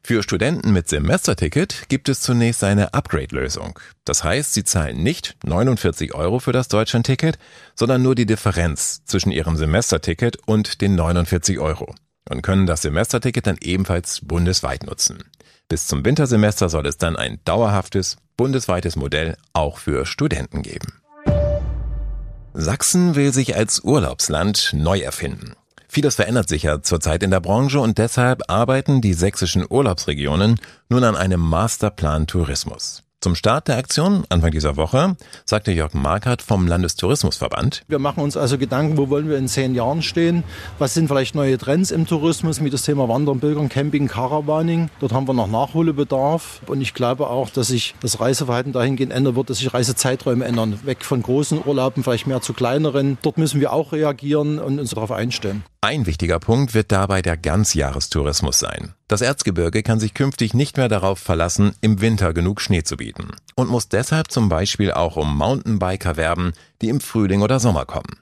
Für 0.00 0.22
Studenten 0.22 0.72
mit 0.72 0.88
Semesterticket 0.88 1.88
gibt 1.88 2.08
es 2.08 2.20
zunächst 2.20 2.62
eine 2.62 2.94
Upgrade-Lösung. 2.94 3.80
Das 4.04 4.22
heißt, 4.22 4.54
sie 4.54 4.62
zahlen 4.62 5.02
nicht 5.02 5.36
49 5.44 6.14
Euro 6.14 6.38
für 6.38 6.52
das 6.52 6.68
Deutschlandticket, 6.68 7.36
sondern 7.74 8.00
nur 8.00 8.14
die 8.14 8.26
Differenz 8.26 9.02
zwischen 9.06 9.32
ihrem 9.32 9.56
Semesterticket 9.56 10.38
und 10.46 10.80
den 10.82 10.94
49 10.94 11.58
Euro 11.58 11.96
und 12.30 12.42
können 12.42 12.66
das 12.66 12.82
Semesterticket 12.82 13.46
dann 13.46 13.58
ebenfalls 13.60 14.20
bundesweit 14.22 14.84
nutzen. 14.84 15.24
Bis 15.68 15.86
zum 15.86 16.02
Wintersemester 16.02 16.70
soll 16.70 16.86
es 16.86 16.96
dann 16.96 17.16
ein 17.16 17.40
dauerhaftes, 17.44 18.16
bundesweites 18.38 18.96
Modell 18.96 19.36
auch 19.52 19.76
für 19.76 20.06
Studenten 20.06 20.62
geben. 20.62 21.02
Sachsen 22.54 23.14
will 23.14 23.34
sich 23.34 23.54
als 23.54 23.80
Urlaubsland 23.80 24.72
neu 24.72 25.00
erfinden. 25.00 25.52
Vieles 25.86 26.16
verändert 26.16 26.48
sich 26.48 26.62
ja 26.62 26.82
zurzeit 26.82 27.22
in 27.22 27.30
der 27.30 27.40
Branche 27.40 27.80
und 27.80 27.98
deshalb 27.98 28.50
arbeiten 28.50 29.00
die 29.00 29.12
sächsischen 29.12 29.66
Urlaubsregionen 29.68 30.58
nun 30.88 31.04
an 31.04 31.16
einem 31.16 31.40
Masterplan 31.40 32.26
Tourismus. 32.26 33.02
Zum 33.28 33.34
Start 33.34 33.68
der 33.68 33.76
Aktion 33.76 34.24
Anfang 34.30 34.52
dieser 34.52 34.78
Woche 34.78 35.14
sagte 35.44 35.70
Jörg 35.70 35.92
Markert 35.92 36.40
vom 36.40 36.66
Landestourismusverband. 36.66 37.82
Wir 37.86 37.98
machen 37.98 38.22
uns 38.22 38.38
also 38.38 38.56
Gedanken, 38.56 38.96
wo 38.96 39.10
wollen 39.10 39.28
wir 39.28 39.36
in 39.36 39.48
zehn 39.48 39.74
Jahren 39.74 40.00
stehen? 40.00 40.44
Was 40.78 40.94
sind 40.94 41.08
vielleicht 41.08 41.34
neue 41.34 41.58
Trends 41.58 41.90
im 41.90 42.06
Tourismus 42.06 42.64
wie 42.64 42.70
das 42.70 42.84
Thema 42.84 43.06
Wandern, 43.06 43.38
Pilgern, 43.38 43.68
Camping, 43.68 44.08
Caravaning? 44.08 44.88
Dort 45.00 45.12
haben 45.12 45.28
wir 45.28 45.34
noch 45.34 45.46
Nachholbedarf. 45.46 46.62
Und 46.68 46.80
ich 46.80 46.94
glaube 46.94 47.28
auch, 47.28 47.50
dass 47.50 47.66
sich 47.66 47.94
das 48.00 48.18
Reiseverhalten 48.18 48.72
dahingehend 48.72 49.12
ändern 49.12 49.36
wird, 49.36 49.50
dass 49.50 49.58
sich 49.58 49.74
Reisezeiträume 49.74 50.46
ändern. 50.46 50.80
Weg 50.84 51.04
von 51.04 51.22
großen 51.22 51.60
Urlauben, 51.62 52.04
vielleicht 52.04 52.26
mehr 52.26 52.40
zu 52.40 52.54
kleineren. 52.54 53.18
Dort 53.20 53.36
müssen 53.36 53.60
wir 53.60 53.74
auch 53.74 53.92
reagieren 53.92 54.58
und 54.58 54.80
uns 54.80 54.88
darauf 54.88 55.12
einstellen. 55.12 55.64
Ein 55.80 56.06
wichtiger 56.06 56.40
Punkt 56.40 56.74
wird 56.74 56.90
dabei 56.90 57.22
der 57.22 57.36
Ganzjahrestourismus 57.36 58.58
sein. 58.58 58.94
Das 59.06 59.20
Erzgebirge 59.20 59.84
kann 59.84 60.00
sich 60.00 60.12
künftig 60.12 60.52
nicht 60.52 60.76
mehr 60.76 60.88
darauf 60.88 61.20
verlassen, 61.20 61.72
im 61.80 62.00
Winter 62.00 62.34
genug 62.34 62.60
Schnee 62.60 62.82
zu 62.82 62.96
bieten 62.96 63.28
und 63.54 63.70
muss 63.70 63.88
deshalb 63.88 64.32
zum 64.32 64.48
Beispiel 64.48 64.90
auch 64.90 65.14
um 65.14 65.38
Mountainbiker 65.38 66.16
werben, 66.16 66.52
die 66.82 66.88
im 66.88 67.00
Frühling 67.00 67.42
oder 67.42 67.60
Sommer 67.60 67.86
kommen. 67.86 68.18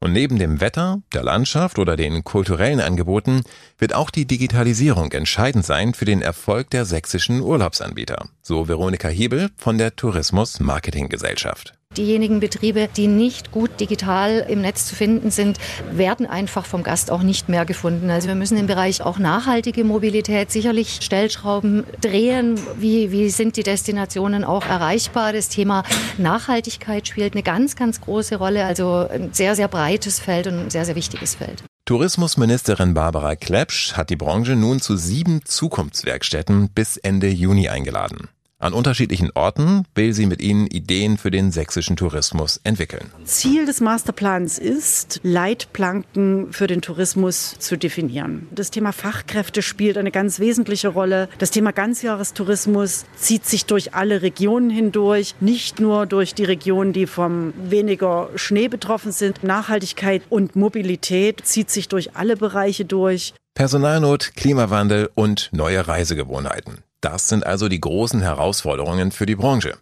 Und 0.00 0.14
neben 0.14 0.40
dem 0.40 0.60
Wetter, 0.60 1.00
der 1.12 1.22
Landschaft 1.22 1.78
oder 1.78 1.96
den 1.96 2.24
kulturellen 2.24 2.80
Angeboten 2.80 3.42
wird 3.78 3.94
auch 3.94 4.10
die 4.10 4.26
Digitalisierung 4.26 5.12
entscheidend 5.12 5.64
sein 5.64 5.94
für 5.94 6.06
den 6.06 6.22
Erfolg 6.22 6.70
der 6.70 6.84
sächsischen 6.84 7.40
Urlaubsanbieter, 7.40 8.28
so 8.42 8.66
Veronika 8.66 9.06
Hebel 9.06 9.50
von 9.56 9.78
der 9.78 9.94
Tourismus 9.94 10.58
Marketing 10.58 11.08
Gesellschaft. 11.08 11.75
Diejenigen 11.96 12.40
Betriebe, 12.40 12.88
die 12.96 13.06
nicht 13.06 13.52
gut 13.52 13.80
digital 13.80 14.44
im 14.48 14.60
Netz 14.60 14.86
zu 14.86 14.94
finden 14.94 15.30
sind, 15.30 15.58
werden 15.90 16.26
einfach 16.26 16.66
vom 16.66 16.82
Gast 16.82 17.10
auch 17.10 17.22
nicht 17.22 17.48
mehr 17.48 17.64
gefunden. 17.64 18.10
Also 18.10 18.28
wir 18.28 18.34
müssen 18.34 18.58
im 18.58 18.66
Bereich 18.66 19.02
auch 19.02 19.18
nachhaltige 19.18 19.84
Mobilität 19.84 20.50
sicherlich 20.50 20.98
Stellschrauben 21.00 21.84
drehen. 22.00 22.60
Wie, 22.78 23.12
wie 23.12 23.30
sind 23.30 23.56
die 23.56 23.62
Destinationen 23.62 24.44
auch 24.44 24.66
erreichbar? 24.66 25.32
Das 25.32 25.48
Thema 25.48 25.82
Nachhaltigkeit 26.18 27.08
spielt 27.08 27.34
eine 27.34 27.42
ganz, 27.42 27.76
ganz 27.76 28.00
große 28.00 28.36
Rolle. 28.36 28.64
Also 28.64 29.06
ein 29.10 29.32
sehr, 29.32 29.56
sehr 29.56 29.68
breites 29.68 30.20
Feld 30.20 30.46
und 30.46 30.58
ein 30.58 30.70
sehr, 30.70 30.84
sehr 30.84 30.96
wichtiges 30.96 31.34
Feld. 31.34 31.62
Tourismusministerin 31.86 32.94
Barbara 32.94 33.36
Klepsch 33.36 33.92
hat 33.92 34.10
die 34.10 34.16
Branche 34.16 34.56
nun 34.56 34.80
zu 34.80 34.96
sieben 34.96 35.44
Zukunftswerkstätten 35.44 36.70
bis 36.70 36.96
Ende 36.96 37.28
Juni 37.28 37.68
eingeladen. 37.68 38.28
An 38.58 38.72
unterschiedlichen 38.72 39.30
Orten 39.34 39.84
will 39.94 40.14
sie 40.14 40.24
mit 40.24 40.40
ihnen 40.40 40.66
Ideen 40.66 41.18
für 41.18 41.30
den 41.30 41.50
sächsischen 41.50 41.94
Tourismus 41.94 42.58
entwickeln. 42.64 43.12
Ziel 43.24 43.66
des 43.66 43.82
Masterplans 43.82 44.58
ist, 44.58 45.20
Leitplanken 45.22 46.54
für 46.54 46.66
den 46.66 46.80
Tourismus 46.80 47.56
zu 47.58 47.76
definieren. 47.76 48.48
Das 48.50 48.70
Thema 48.70 48.92
Fachkräfte 48.92 49.60
spielt 49.60 49.98
eine 49.98 50.10
ganz 50.10 50.40
wesentliche 50.40 50.88
Rolle. 50.88 51.28
Das 51.36 51.50
Thema 51.50 51.72
Ganzjahrestourismus 51.72 53.04
zieht 53.14 53.44
sich 53.44 53.66
durch 53.66 53.92
alle 53.92 54.22
Regionen 54.22 54.70
hindurch, 54.70 55.34
nicht 55.40 55.78
nur 55.78 56.06
durch 56.06 56.32
die 56.32 56.44
Regionen, 56.44 56.94
die 56.94 57.06
vom 57.06 57.52
weniger 57.62 58.30
Schnee 58.36 58.68
betroffen 58.68 59.12
sind. 59.12 59.44
Nachhaltigkeit 59.44 60.22
und 60.30 60.56
Mobilität 60.56 61.42
zieht 61.44 61.68
sich 61.68 61.88
durch 61.88 62.16
alle 62.16 62.38
Bereiche 62.38 62.86
durch. 62.86 63.34
Personalnot, 63.54 64.32
Klimawandel 64.34 65.10
und 65.14 65.50
neue 65.52 65.86
Reisegewohnheiten. 65.86 66.85
Das 67.00 67.28
sind 67.28 67.46
also 67.46 67.68
die 67.68 67.80
großen 67.80 68.22
Herausforderungen 68.22 69.12
für 69.12 69.26
die 69.26 69.36
Branche. 69.36 69.76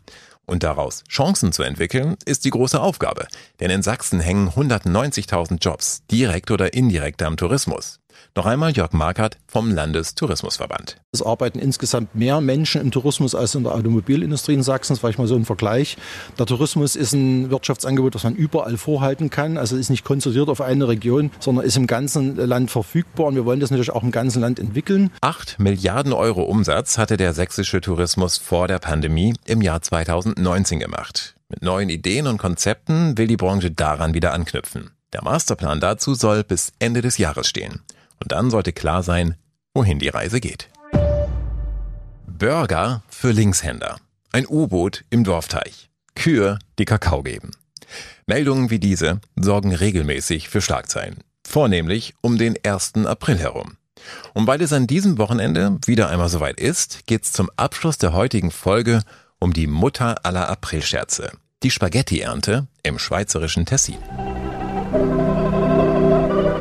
Und 0.47 0.63
daraus 0.63 1.05
Chancen 1.09 1.53
zu 1.53 1.63
entwickeln, 1.63 2.17
ist 2.27 2.45
die 2.45 2.51
große 2.51 2.81
Aufgabe. 2.81 3.27
Denn 3.61 3.71
in 3.71 3.83
Sachsen 3.83 4.21
hängen 4.21 4.51
190.000 4.51 5.59
Jobs, 5.59 6.03
direkt 6.11 6.51
oder 6.51 6.75
indirekt 6.75 7.23
am 7.23 7.37
Tourismus. 7.37 8.01
Noch 8.37 8.47
einmal 8.47 8.73
Jörg 8.73 8.93
Markert 8.93 9.39
vom 9.47 9.71
Landestourismusverband. 9.71 10.97
Es 11.13 11.23
arbeiten 11.23 11.59
insgesamt 11.59 12.15
mehr 12.15 12.41
Menschen 12.41 12.81
im 12.81 12.91
Tourismus 12.91 13.35
als 13.35 13.55
in 13.55 13.63
der 13.63 13.75
Automobilindustrie 13.75 14.55
in 14.55 14.63
Sachsen. 14.63 14.95
Das 14.95 15.03
war 15.03 15.11
ich 15.11 15.19
mal 15.19 15.27
so 15.27 15.37
ein 15.37 15.45
Vergleich. 15.45 15.97
Der 16.39 16.47
Tourismus 16.47 16.97
ist 16.97 17.13
ein 17.13 17.51
Wirtschaftsangebot, 17.51 18.15
das 18.15 18.25
man 18.25 18.35
überall 18.35 18.77
vorhalten 18.77 19.31
kann. 19.31 19.57
Also 19.57 19.77
ist 19.77 19.91
nicht 19.91 20.05
konzentriert 20.05 20.49
auf 20.49 20.61
eine 20.61 20.89
Region, 20.89 21.31
sondern 21.39 21.65
ist 21.65 21.77
im 21.77 21.87
ganzen 21.87 22.37
Land 22.37 22.71
verfügbar. 22.71 23.27
Und 23.27 23.37
wir 23.37 23.45
wollen 23.45 23.61
das 23.61 23.71
natürlich 23.71 23.93
auch 23.93 24.03
im 24.03 24.11
ganzen 24.11 24.41
Land 24.41 24.59
entwickeln. 24.59 25.11
Acht 25.21 25.59
Milliarden 25.59 26.13
Euro 26.13 26.43
Umsatz 26.43 26.99
hatte 26.99 27.17
der 27.17 27.35
sächsische 27.35 27.81
Tourismus 27.81 28.39
vor 28.39 28.67
der 28.67 28.81
Pandemie 28.81 29.35
im 29.45 29.63
Jahr 29.63 29.81
2019 29.81 30.81
gemacht. 30.81 31.35
Mit 31.49 31.63
neuen 31.63 31.89
Ideen 31.89 32.27
und 32.27 32.39
Konzepten 32.39 33.17
will 33.17 33.29
die 33.29 33.37
Branche 33.37 33.71
daran 33.71 34.15
wieder 34.15 34.33
anknüpfen. 34.33 34.91
Der 35.13 35.23
Masterplan 35.23 35.79
dazu 35.79 36.15
soll 36.15 36.43
bis 36.43 36.73
Ende 36.81 37.01
des 37.01 37.19
Jahres 37.19 37.47
stehen. 37.47 37.83
Und 38.21 38.33
dann 38.33 38.51
sollte 38.51 38.73
klar 38.73 39.03
sein, 39.03 39.37
wohin 39.75 39.99
die 39.99 40.09
Reise 40.09 40.41
geht. 40.41 40.71
Burger 42.27 43.03
für 43.09 43.31
Linkshänder. 43.31 43.99
Ein 44.33 44.47
U-Boot 44.49 45.05
im 45.11 45.25
Dorfteich. 45.25 45.89
Kühe, 46.15 46.59
die 46.79 46.85
Kakao 46.85 47.23
geben. 47.23 47.53
Meldungen 48.27 48.71
wie 48.71 48.79
diese 48.79 49.21
sorgen 49.37 49.75
regelmäßig 49.75 50.49
für 50.49 50.61
Schlagzeilen. 50.61 51.19
Vornehmlich 51.47 52.15
um 52.21 52.39
den 52.39 52.57
1. 52.65 53.07
April 53.07 53.39
herum. 53.39 53.77
Und 54.33 54.47
weil 54.47 54.61
es 54.63 54.73
an 54.73 54.87
diesem 54.87 55.19
Wochenende 55.19 55.79
wieder 55.87 56.09
einmal 56.09 56.29
soweit 56.29 56.61
ist, 56.61 57.07
geht's 57.07 57.33
zum 57.33 57.51
Abschluss 57.57 57.99
der 57.99 58.13
heutigen 58.13 58.51
Folge 58.51 59.03
um 59.39 59.53
die 59.53 59.67
Mutter 59.67 60.25
aller 60.25 60.49
Aprilscherze. 60.49 61.31
Die 61.63 61.71
Spaghetti-Ernte 61.71 62.67
im 62.83 62.99
schweizerischen 62.99 63.67
Tessin. 63.67 63.99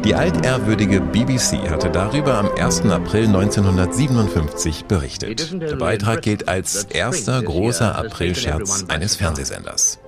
Die 0.04 0.16
altehrwürdige 0.16 1.00
BBC 1.00 1.70
hatte 1.70 1.90
darüber 1.90 2.38
am 2.38 2.52
1. 2.52 2.82
April 2.88 3.28
1957 3.28 4.84
berichtet. 4.84 5.54
Der 5.62 5.78
Beitrag 5.78 6.22
gilt 6.22 6.50
als 6.50 6.84
erster 6.84 7.42
großer 7.42 7.96
Aprilscherz 7.96 8.84
eines 8.90 9.16
Fernsehsenders. 9.16 10.00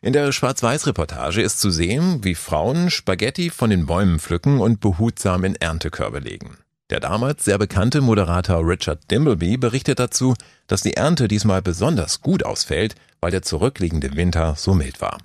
In 0.00 0.14
der 0.14 0.32
Schwarz-Weiß-Reportage 0.32 1.42
ist 1.42 1.60
zu 1.60 1.70
sehen, 1.70 2.24
wie 2.24 2.34
Frauen 2.34 2.88
Spaghetti 2.88 3.50
von 3.50 3.68
den 3.68 3.84
Bäumen 3.84 4.20
pflücken 4.20 4.58
und 4.58 4.80
behutsam 4.80 5.44
in 5.44 5.54
Erntekörbe 5.54 6.20
legen. 6.20 6.56
Der 6.88 7.00
damals 7.00 7.44
sehr 7.44 7.58
bekannte 7.58 8.00
Moderator 8.00 8.66
Richard 8.66 9.10
Dimbleby 9.10 9.58
berichtet 9.58 9.98
dazu, 9.98 10.34
dass 10.66 10.80
die 10.80 10.94
Ernte 10.94 11.28
diesmal 11.28 11.60
besonders 11.60 12.22
gut 12.22 12.42
ausfällt, 12.42 12.94
weil 13.20 13.32
der 13.32 13.42
zurückliegende 13.42 14.16
Winter 14.16 14.54
so 14.56 14.72
mild 14.72 15.02
war. 15.02 15.18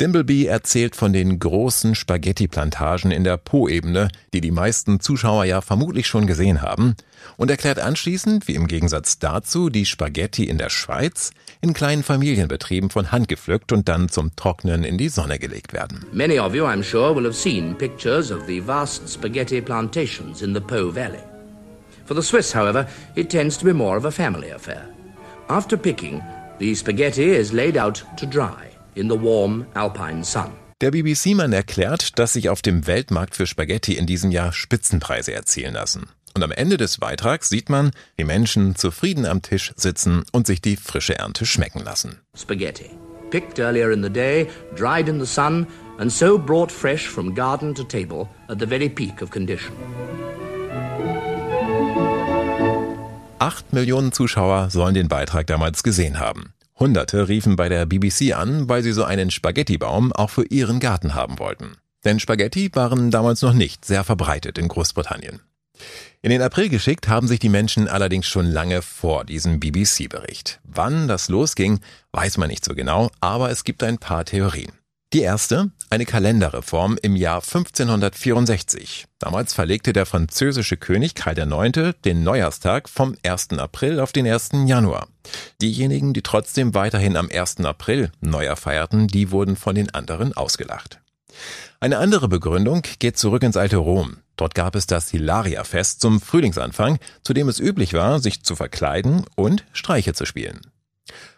Dimbleby 0.00 0.46
erzählt 0.46 0.94
von 0.94 1.12
den 1.12 1.40
großen 1.40 1.96
Spaghetti-Plantagen 1.96 3.10
in 3.10 3.24
der 3.24 3.36
Po-Ebene, 3.36 4.08
die 4.32 4.40
die 4.40 4.52
meisten 4.52 5.00
Zuschauer 5.00 5.44
ja 5.44 5.60
vermutlich 5.60 6.06
schon 6.06 6.28
gesehen 6.28 6.62
haben, 6.62 6.94
und 7.36 7.50
erklärt 7.50 7.80
anschließend, 7.80 8.46
wie 8.46 8.54
im 8.54 8.68
Gegensatz 8.68 9.18
dazu 9.18 9.70
die 9.70 9.86
Spaghetti 9.86 10.44
in 10.44 10.56
der 10.56 10.70
Schweiz 10.70 11.32
in 11.60 11.74
kleinen 11.74 12.04
Familienbetrieben 12.04 12.90
von 12.90 13.10
Hand 13.10 13.26
gepflückt 13.26 13.72
und 13.72 13.88
dann 13.88 14.08
zum 14.08 14.36
Trocknen 14.36 14.84
in 14.84 14.98
die 14.98 15.08
Sonne 15.08 15.40
gelegt 15.40 15.72
werden. 15.72 16.06
Many 16.12 16.38
of 16.38 16.54
you, 16.54 16.64
I'm 16.64 16.84
sure, 16.84 17.12
will 17.12 17.24
have 17.24 17.34
seen 17.34 17.74
pictures 17.76 18.30
of 18.30 18.46
the 18.46 18.60
vast 18.64 19.08
spaghetti 19.12 19.60
plantations 19.60 20.42
in 20.42 20.54
the 20.54 20.60
Po 20.60 20.94
Valley. 20.94 21.24
For 22.06 22.14
the 22.14 22.22
Swiss, 22.22 22.54
however, 22.54 22.86
it 23.16 23.30
tends 23.30 23.58
to 23.58 23.64
be 23.64 23.72
more 23.72 23.98
of 23.98 24.04
a 24.04 24.12
family 24.12 24.52
affair. 24.52 24.86
After 25.48 25.76
picking, 25.76 26.22
the 26.60 26.72
spaghetti 26.76 27.30
is 27.30 27.52
laid 27.52 27.76
out 27.76 28.00
to 28.16 28.24
dry 28.24 28.67
in 28.98 29.08
the 29.08 29.20
warm 29.20 29.66
alpine 29.74 30.24
sun. 30.24 30.50
Der 30.80 30.92
BBC-Mann 30.92 31.52
erklärt, 31.52 32.18
dass 32.18 32.34
sich 32.34 32.50
auf 32.50 32.62
dem 32.62 32.86
Weltmarkt 32.86 33.34
für 33.34 33.46
Spaghetti 33.46 33.94
in 33.94 34.06
diesem 34.06 34.30
Jahr 34.30 34.52
Spitzenpreise 34.52 35.32
erzielen 35.32 35.74
lassen. 35.74 36.08
Und 36.34 36.44
am 36.44 36.52
Ende 36.52 36.76
des 36.76 36.98
Beitrags 36.98 37.48
sieht 37.48 37.68
man, 37.68 37.90
wie 38.16 38.22
Menschen 38.22 38.76
zufrieden 38.76 39.26
am 39.26 39.42
Tisch 39.42 39.72
sitzen 39.74 40.22
und 40.30 40.46
sich 40.46 40.62
die 40.62 40.76
frische 40.76 41.18
Ernte 41.18 41.46
schmecken 41.46 41.82
lassen. 41.82 42.20
Spaghetti. 42.36 42.90
Picked 43.30 43.58
earlier 43.58 43.90
in 43.90 44.04
the 44.04 44.10
day, 44.10 44.46
dried 44.76 45.08
in 45.08 45.18
the 45.18 45.26
sun, 45.26 45.66
and 45.98 46.12
so 46.12 46.38
brought 46.38 46.70
fresh 46.70 47.08
from 47.08 47.34
garden 47.34 47.74
to 47.74 47.82
table 47.82 48.28
at 48.48 48.60
the 48.60 48.66
very 48.66 48.88
peak 48.88 49.20
of 49.20 49.30
condition. 49.30 49.72
Acht 53.40 53.72
Millionen 53.72 54.12
Zuschauer 54.12 54.70
sollen 54.70 54.94
den 54.94 55.08
Beitrag 55.08 55.46
damals 55.48 55.82
gesehen 55.82 56.20
haben. 56.20 56.52
Hunderte 56.78 57.28
riefen 57.28 57.56
bei 57.56 57.68
der 57.68 57.86
BBC 57.86 58.34
an, 58.34 58.68
weil 58.68 58.82
sie 58.82 58.92
so 58.92 59.04
einen 59.04 59.30
Spaghettibaum 59.30 60.12
auch 60.12 60.30
für 60.30 60.44
ihren 60.44 60.78
Garten 60.78 61.14
haben 61.14 61.38
wollten. 61.38 61.76
Denn 62.04 62.20
Spaghetti 62.20 62.70
waren 62.74 63.10
damals 63.10 63.42
noch 63.42 63.52
nicht 63.52 63.84
sehr 63.84 64.04
verbreitet 64.04 64.58
in 64.58 64.68
Großbritannien. 64.68 65.40
In 66.22 66.30
den 66.30 66.42
April 66.42 66.68
geschickt 66.68 67.08
haben 67.08 67.28
sich 67.28 67.38
die 67.38 67.48
Menschen 67.48 67.88
allerdings 67.88 68.26
schon 68.26 68.46
lange 68.46 68.82
vor 68.82 69.24
diesem 69.24 69.60
BBC-Bericht. 69.60 70.60
Wann 70.64 71.08
das 71.08 71.28
losging, 71.28 71.80
weiß 72.12 72.38
man 72.38 72.48
nicht 72.48 72.64
so 72.64 72.74
genau, 72.74 73.10
aber 73.20 73.50
es 73.50 73.64
gibt 73.64 73.82
ein 73.82 73.98
paar 73.98 74.24
Theorien. 74.24 74.72
Die 75.12 75.20
erste, 75.22 75.70
eine 75.90 76.04
Kalenderreform 76.04 76.98
im 77.00 77.16
Jahr 77.16 77.42
1564. 77.42 79.06
Damals 79.18 79.54
verlegte 79.54 79.92
der 79.92 80.06
französische 80.06 80.76
König 80.76 81.14
Karl 81.14 81.38
IX. 81.38 81.94
den 82.04 82.22
Neujahrstag 82.22 82.88
vom 82.88 83.16
1. 83.22 83.50
April 83.58 84.00
auf 84.00 84.12
den 84.12 84.26
1. 84.26 84.50
Januar. 84.66 85.08
Diejenigen, 85.62 86.12
die 86.12 86.22
trotzdem 86.22 86.74
weiterhin 86.74 87.16
am 87.16 87.28
1. 87.32 87.60
April 87.60 88.10
Neujahr 88.20 88.56
feierten, 88.56 89.08
die 89.08 89.30
wurden 89.30 89.56
von 89.56 89.74
den 89.74 89.94
anderen 89.94 90.36
ausgelacht. 90.36 91.00
Eine 91.80 91.98
andere 91.98 92.28
Begründung 92.28 92.82
geht 92.98 93.16
zurück 93.16 93.42
ins 93.42 93.56
alte 93.56 93.76
Rom. 93.76 94.18
Dort 94.36 94.54
gab 94.54 94.74
es 94.76 94.86
das 94.86 95.10
Hilaria-Fest 95.10 96.00
zum 96.00 96.20
Frühlingsanfang, 96.20 96.98
zu 97.22 97.32
dem 97.32 97.48
es 97.48 97.60
üblich 97.60 97.92
war, 97.94 98.20
sich 98.20 98.42
zu 98.42 98.56
verkleiden 98.56 99.24
und 99.36 99.64
Streiche 99.72 100.14
zu 100.14 100.26
spielen. 100.26 100.60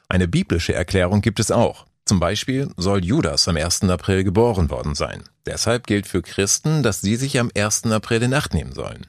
Eine 0.08 0.28
biblische 0.28 0.74
Erklärung 0.74 1.20
gibt 1.20 1.40
es 1.40 1.50
auch. 1.50 1.86
Zum 2.10 2.18
Beispiel 2.18 2.68
soll 2.76 3.04
Judas 3.04 3.46
am 3.46 3.56
1. 3.56 3.84
April 3.84 4.24
geboren 4.24 4.68
worden 4.68 4.96
sein. 4.96 5.22
Deshalb 5.46 5.86
gilt 5.86 6.08
für 6.08 6.22
Christen, 6.22 6.82
dass 6.82 7.00
sie 7.00 7.14
sich 7.14 7.38
am 7.38 7.52
1. 7.56 7.84
April 7.86 8.24
in 8.24 8.34
Acht 8.34 8.52
nehmen 8.52 8.72
sollen. 8.72 9.06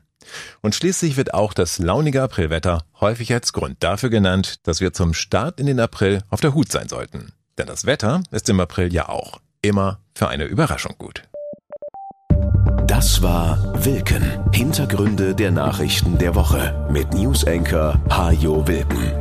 Und 0.62 0.76
schließlich 0.76 1.18
wird 1.18 1.34
auch 1.34 1.56
das 1.56 1.80
launige 1.80 2.22
Aprilwetter 2.22 2.84
häufig 3.00 3.34
als 3.34 3.54
Grund 3.54 3.78
dafür 3.80 4.12
genannt, 4.12 4.60
dass 4.68 4.82
wir 4.82 4.94
zum 4.94 5.16
Start 5.16 5.60
in 5.60 5.66
den 5.66 5.80
April 5.80 6.22
auf 6.30 6.42
der 6.42 6.54
Hut 6.54 6.72
sein 6.72 6.90
sollten. 6.90 7.32
Denn 7.58 7.66
das 7.66 7.88
Wetter 7.88 8.22
ist 8.30 8.48
im 8.50 8.60
April 8.60 8.94
ja 8.94 9.10
auch 9.10 9.42
immer 9.64 10.00
für 10.14 10.28
eine 10.28 10.44
Überraschung 10.44 10.94
gut. 11.00 11.24
Das 12.86 13.24
war 13.24 13.84
Wilken. 13.84 14.54
Hintergründe 14.54 15.34
der 15.34 15.50
Nachrichten 15.50 16.20
der 16.20 16.36
Woche 16.36 16.88
mit 16.92 17.16
Newsenker 17.16 18.00
Hajo 18.12 18.68
Wilken. 18.68 19.21